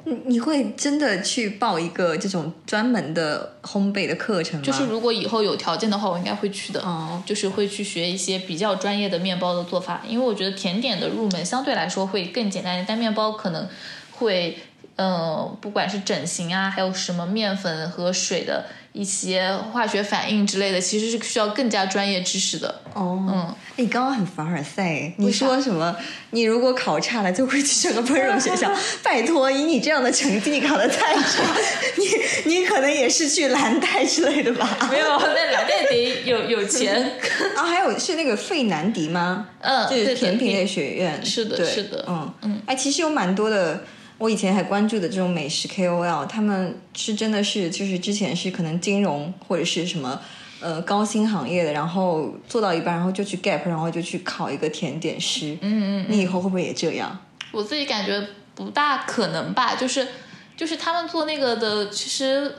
[0.05, 4.65] 你你会真的去报一个这种专门的烘焙的课程吗？
[4.65, 6.81] 就是如果以后有条件的话，我应该会去的。
[6.81, 13.69] 哦，就是会去学一些比较专业的面包的做法，因为我觉得甜点的入门相对来说会更简单，但面包可能
[14.13, 14.59] 会，
[14.97, 18.65] 嗯，不管是整形啊，还有什么面粉和水的。
[18.93, 22.83] 一些化学反应之类的，其实是需要更加专业知识的。
[22.93, 25.97] 哦，嗯，你刚刚很凡尔赛，你说什么？
[26.31, 28.71] 你如果考差了，就会去上个烹饪学校。
[29.03, 31.57] 拜托，以你这样的成绩，你考的太差，
[31.97, 34.77] 你你可能也是去蓝带之类的吧？
[34.91, 37.19] 没有，那蓝带得有有钱
[37.57, 37.65] 啊。
[37.65, 39.49] 还有是那个费南迪吗？
[39.61, 41.25] 嗯，就是甜品类学院。
[41.25, 42.63] 是的，是的，嗯嗯。
[42.67, 43.83] 哎，其实有蛮多的。
[44.23, 50.21] 我以前还关注的这种美食 KOL，他们是真的是就是之前是可能金融或者是什么
[50.61, 55.59] 呃高薪行业的，然后做到一半，然后就去 gap，然后就去考一个甜点师。
[55.61, 56.07] 嗯嗯。
[56.09, 57.19] 你以后会不会也这样？
[57.51, 60.07] 我自己感觉不大可能吧，就是
[60.57, 62.55] 就是他们做那个的，其实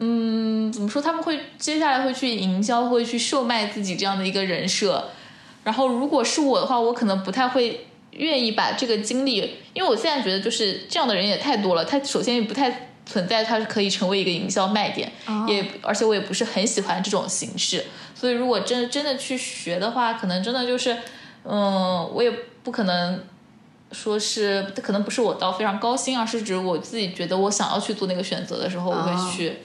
[0.00, 5.08] 嗯怎么说，他们会接下来会去营销，会去售卖自己这样的一个人设。
[5.62, 7.84] 然后如果是我的话，我可能不太会。
[8.18, 9.36] 愿意把这个经历，
[9.72, 11.84] 因为我现在觉得就是这样的人也太多了。
[11.84, 15.10] 他首先也不太存在，他是可以成为一个营销卖点，
[15.46, 17.86] 也而且我也不是很喜欢这种形式。
[18.14, 20.96] 所以如果真真的去学的话，可能真的就是，
[21.44, 22.30] 嗯，我也
[22.62, 23.24] 不可能
[23.92, 29.58] 说是，可能不是我到非常高薪，而是指我自己觉得我想要去做那个选择的时候，我会去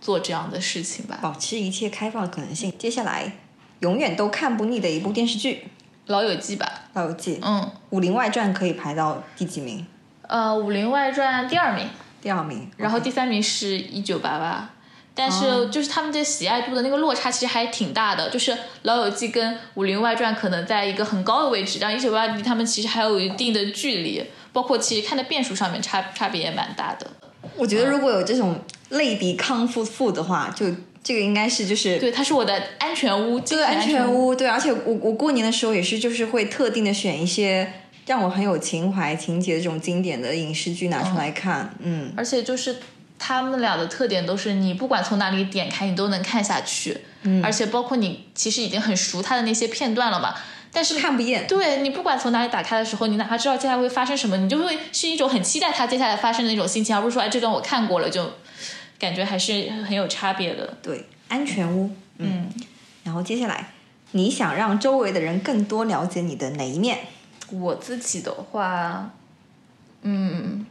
[0.00, 1.18] 做这样的事情吧。
[1.20, 2.72] 保持一切开放的可能性。
[2.78, 3.32] 接下来，
[3.80, 5.64] 永远都看不腻的一部电视剧。
[6.06, 9.86] 老友记吧，老友记，嗯，《武林外传》可以排到第几名？
[10.22, 11.86] 呃，《武林外传》第二名，
[12.22, 14.70] 第二名，然后第三名是一九八八，
[15.14, 24.24] 但是就是他们这喜爱度的那个落差其实还挺大的，就是老友记跟《武林外传》可能在一个很高的位置，然后一九八八离他们其实还有一定的距离，
[24.54, 27.06] 包括其实看的变数上面差差别也蛮大的。
[27.56, 30.64] 我觉得如果有这种类比康复复的话，就。
[31.06, 37.72] 这个应该是就是对，它是我的安全屋，这个安全屋对，而且我我过年的时候也是，就是会特定的选一些
[38.06, 42.78] 让我很有情怀情节的这种经典的影视剧拿出来看，嗯，而且就是
[43.20, 50.34] 他们俩的特点都是你不管从哪里点开你都能看下去，嗯，而且包括你其实已经很熟他的那些片段了嘛，
[50.72, 58.28] 但是看不厌，对你不管从哪里打开的时候，你哪怕知道接下来会发生什么，你就会是一种很期待它接下来发生的那种心情，而不是说哎这段我看过了就
[58.98, 61.04] 感觉还是很有差别的，对。
[61.28, 62.48] 安全屋，嗯，
[63.02, 63.72] 然后接下来，
[64.12, 66.98] 你想让周围的人更多了解你的哪一面？
[67.50, 69.10] 我自己的话，
[70.02, 70.64] 嗯。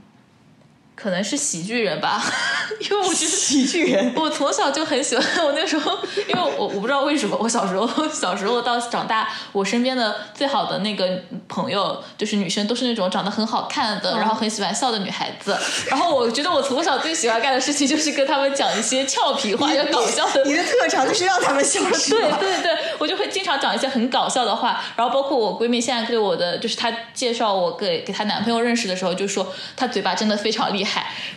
[0.96, 2.24] 可能是喜剧人吧，
[2.80, 5.26] 因为我觉得喜剧人，我从小就很喜欢。
[5.46, 15.56] 我那时候，因为我我不知道为什么，我小时候小时候到长大，我身边的最好的那个朋友就是女生，都是那种长得很好看的，然后很喜欢笑的女孩子。
[15.88, 20.44] 然后我觉得我从小最喜欢干的事情就是跟他们讲一些俏皮话，要搞笑的。
[20.46, 24.82] 你的特长就是让他们笑， 对对对，我就会经常讲一些很搞笑的话。
[24.96, 30.85] 然后包括我闺蜜现在对我的，就是她介绍我给给她男朋友认识的时候，就说她嘴巴真的非常厉害。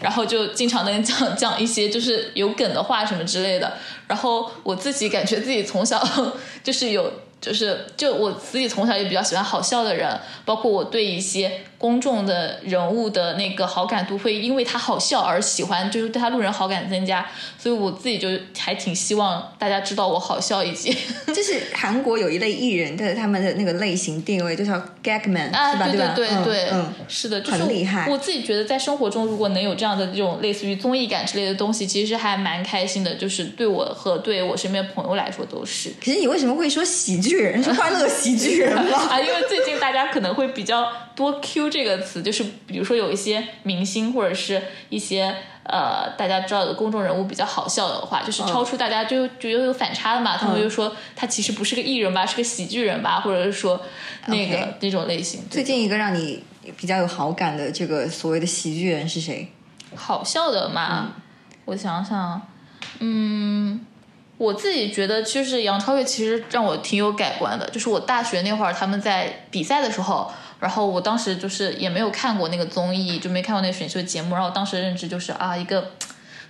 [0.01, 3.73] 然后就经常能讲 讲一些就是有梗的话什么之类的，
[4.07, 6.03] 然后我自己感觉自己从小
[6.63, 7.13] 就是有。
[7.41, 17.25] 就是就我自己从小也比较喜欢好笑的人，包括我对一些公众的人物的那个好感度会因为他好笑而喜欢，就是对他路人好感增加，
[17.57, 20.93] 所以我自己就还挺希望大家知道我好笑以及。
[21.33, 24.73] 就是韩国有一类艺人，但是他们的那个类型定位就叫
[25.05, 25.87] gagman，是吧？
[25.89, 28.11] 对对对对，嗯，是的，很厉害。
[28.11, 35.91] 我自己觉得在生活中如果能有这样的这种类似于综艺感之类的东西，其实还蛮开心的，就是对我和对我身边朋友来说都是。
[36.05, 37.29] 可是你为什么会说喜剧？
[37.29, 38.97] 剧人是欢乐喜剧人吗？
[39.11, 53.81] 啊，因为最近大家可能会比较多 Q 这个词，就是比如说有一些明星或者是一些呃大家知道的公众人物比较好笑的话，就是超出大家就就又有反差的嘛，他们就说他其实不是个艺人吧，是个喜剧人吧，或者是说
[54.27, 55.41] 那个那种类型。
[55.51, 56.43] 最近一个让你
[56.77, 59.51] 比较有好感的这个所谓的喜剧人是谁？
[59.95, 61.13] 好笑的嘛，
[61.65, 62.43] 我想想，
[63.01, 63.85] 嗯。
[64.39, 67.69] 我自己觉得，其实杨超越其实让我挺有改观的。
[67.71, 74.37] 就是我大学那会儿，他们在比赛的时候，然后我当时就是也没有看过那个综艺，就没看过那个选秀节目。
[74.37, 75.91] 然后当时认知就是啊，一个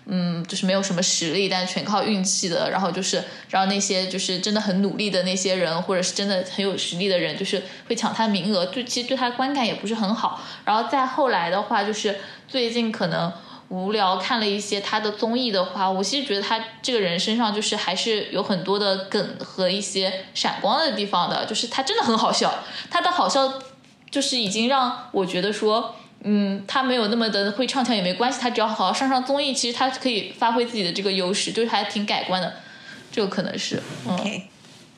[0.04, 2.70] 嗯，就是没有什么实力，但全靠运气的。
[2.70, 8.66] 然后就是让那些就是真的很努力的那些人，或者是真的很有实力的人，就是会抢他名额。
[8.66, 10.42] 就其实对他观感也不是很好。
[10.66, 13.32] 然后再后来的话，就是最近可能。
[13.68, 23.60] 无聊看了一些他的综艺的话，我其实觉得他这个人身上就是还是有很多的梗和一些闪光的地方的，就是他真的很好笑，他的好笑
[24.10, 32.54] 就是已经让我觉得说，嗯，他没有那么的会唱跳也没关系，他只要好好上上综艺，其实他可以发挥自己的这个优势，就是还挺改观的，
[33.12, 33.82] 这个可能是。
[34.08, 34.44] OK，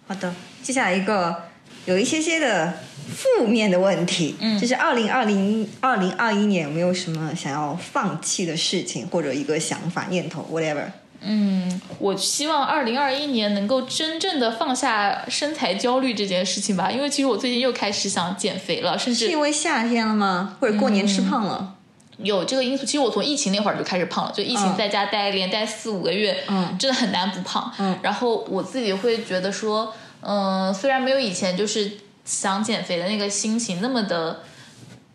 [0.06, 1.50] 好的，接下来一个。
[1.86, 2.78] 有一些些的
[3.10, 10.84] 负面的问题，嗯，就是二零二零二零二一年有没有什么想要放弃的事情或者一个想法念头，whatever。
[11.20, 20.56] 嗯，我希望二零二一年能够真正的放下身材焦虑这件事情吧，因为其实我最近又开始想减肥了，甚至是因为夏天了吗？
[20.60, 21.74] 或者过年吃胖了？
[22.22, 22.86] 有这个因素。
[22.86, 27.70] 其实我从疫情那会儿就开始胖了，就疫情在家待连待四五个月，嗯，真的很难不胖。
[27.78, 29.92] 嗯，然后我自己会觉得说。
[30.22, 31.90] 嗯，虽然没有以前就是
[32.30, 34.40] 想减肥的那个心情那么的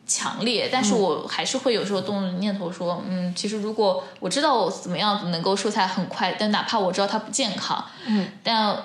[0.05, 8.83] 强烈，但是我还是会有时候动念头说，嗯，其实如果我知道我怎么样能够瘦下来很快，但哪怕我知道它不健康，嗯，但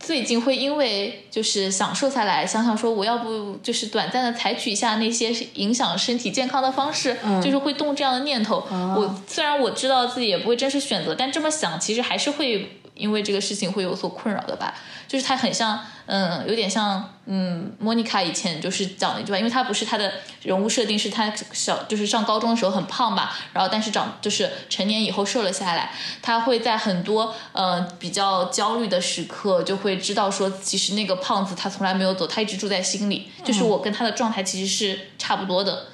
[0.00, 8.64] 最近会因为就是想瘦下来，想想说我要不就是短暂的采取一下那些影响身体健康的方式，就是会动这样的念头。
[8.70, 14.74] 我虽然我知道自己也不会真实选择，但这么想其实还是会因为这个事情会有所困扰的吧。
[15.06, 35.86] 就是他很像，嗯，有点像，嗯，莫妮卡以前就是讲了一句话，因为他不是他的人物设定是他小，就是上高中的时候很胖吧，然后但是长就是成年以后瘦了下来，他会在很多呃比较焦虑的时刻就会知道说，其实那个胖子他从来没有走，他一直住在心里，就是我跟他的状态其实是差不多的。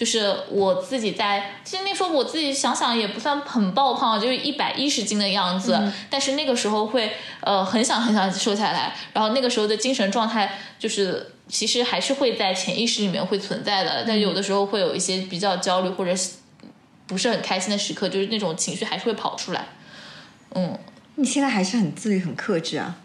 [0.00, 5.78] 就是我自己在，其实那时候我自己想想也不算很爆胖，就是一百一十斤的样子。
[6.08, 14.02] 但是那个时候会呃很想很想瘦下来，然后那个时候的精神状态就是其实还是会在潜意识里面会存在的。
[14.08, 16.12] 但有的时候会有一些比较焦虑或者
[17.06, 19.66] 不是很开心的时刻，就是那种情绪还是会跑出来。
[20.54, 20.78] 嗯，
[21.16, 22.96] 你现在还是很自律很克制啊？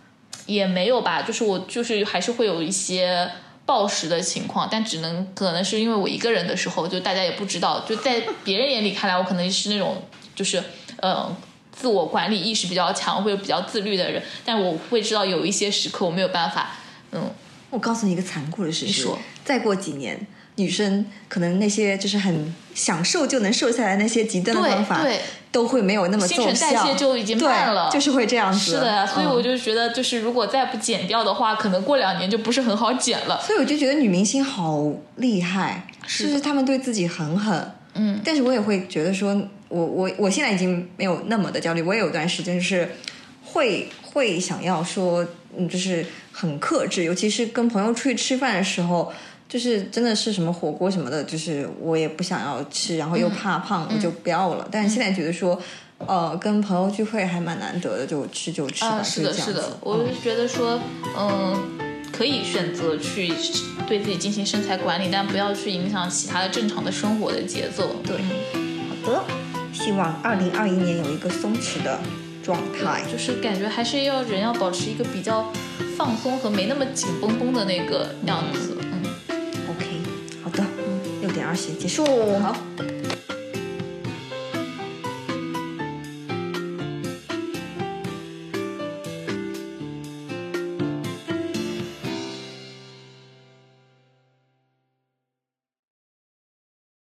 [0.46, 3.30] 也没有吧，就是我就是还是会有一些。
[3.66, 7.80] 暴食的情况，但只能可能是因为我一个人的时候，就大家也不知道。
[7.88, 10.04] 就在别人眼里看来，我可能是那种
[10.36, 10.64] 就是
[11.02, 11.36] 呃
[11.72, 16.78] 自我管理意识比较强或者比较自律的人，但我会知道有一些时刻我没有办法。
[17.12, 17.32] 嗯，
[17.72, 19.08] 我告诉你一个残酷的事实：
[19.44, 25.02] 再过几年，女生可能那些就是很想瘦就能瘦下来那些极端的方法。
[25.02, 25.20] 对。
[25.56, 28.60] 都会没有那么新陈代谢就已经慢了，就是会这样子。
[28.60, 33.40] 是的呀，所以我就觉得，就是如果再不减掉的话，可能过两年就不是很好减了。
[33.42, 34.84] 所以我就觉得女明星好
[35.16, 37.72] 厉害，就是她们对自己很狠。
[37.94, 39.34] 嗯，但是我也会觉得说，
[39.70, 41.82] 我我我现在已经没有那么的焦虑。
[41.82, 42.90] 我也有段时间是
[43.46, 45.26] 会会想要说，
[45.58, 49.14] 嗯，就是很克制，尤其是跟朋友出去吃饭的时候，
[49.56, 54.68] 就是真的是什么火锅什么的，就是我也不想要吃，然后又怕胖，我就不要了。
[54.70, 55.58] 但是现在觉得说，
[55.98, 60.78] 呃，跟朋友聚会还蛮难得的，就吃就吃吧，啊，是的，是的，我就觉得说，
[61.18, 61.56] 嗯，
[62.12, 63.32] 可以选择去
[63.88, 67.96] 对自己进行身材管理，但不要去影响其他的正常的生活的节奏。
[68.04, 68.18] 对，
[69.06, 69.24] 好的，
[69.72, 71.98] 希望二零二一年有一个松弛的
[72.44, 73.04] 状态。
[73.10, 75.50] 就是感觉还是要人要保持一个比较
[75.96, 78.76] 放松和没那么紧绷绷的那个样子。
[78.82, 78.95] 嗯
[81.54, 82.06] 结束。
[82.40, 82.56] 好。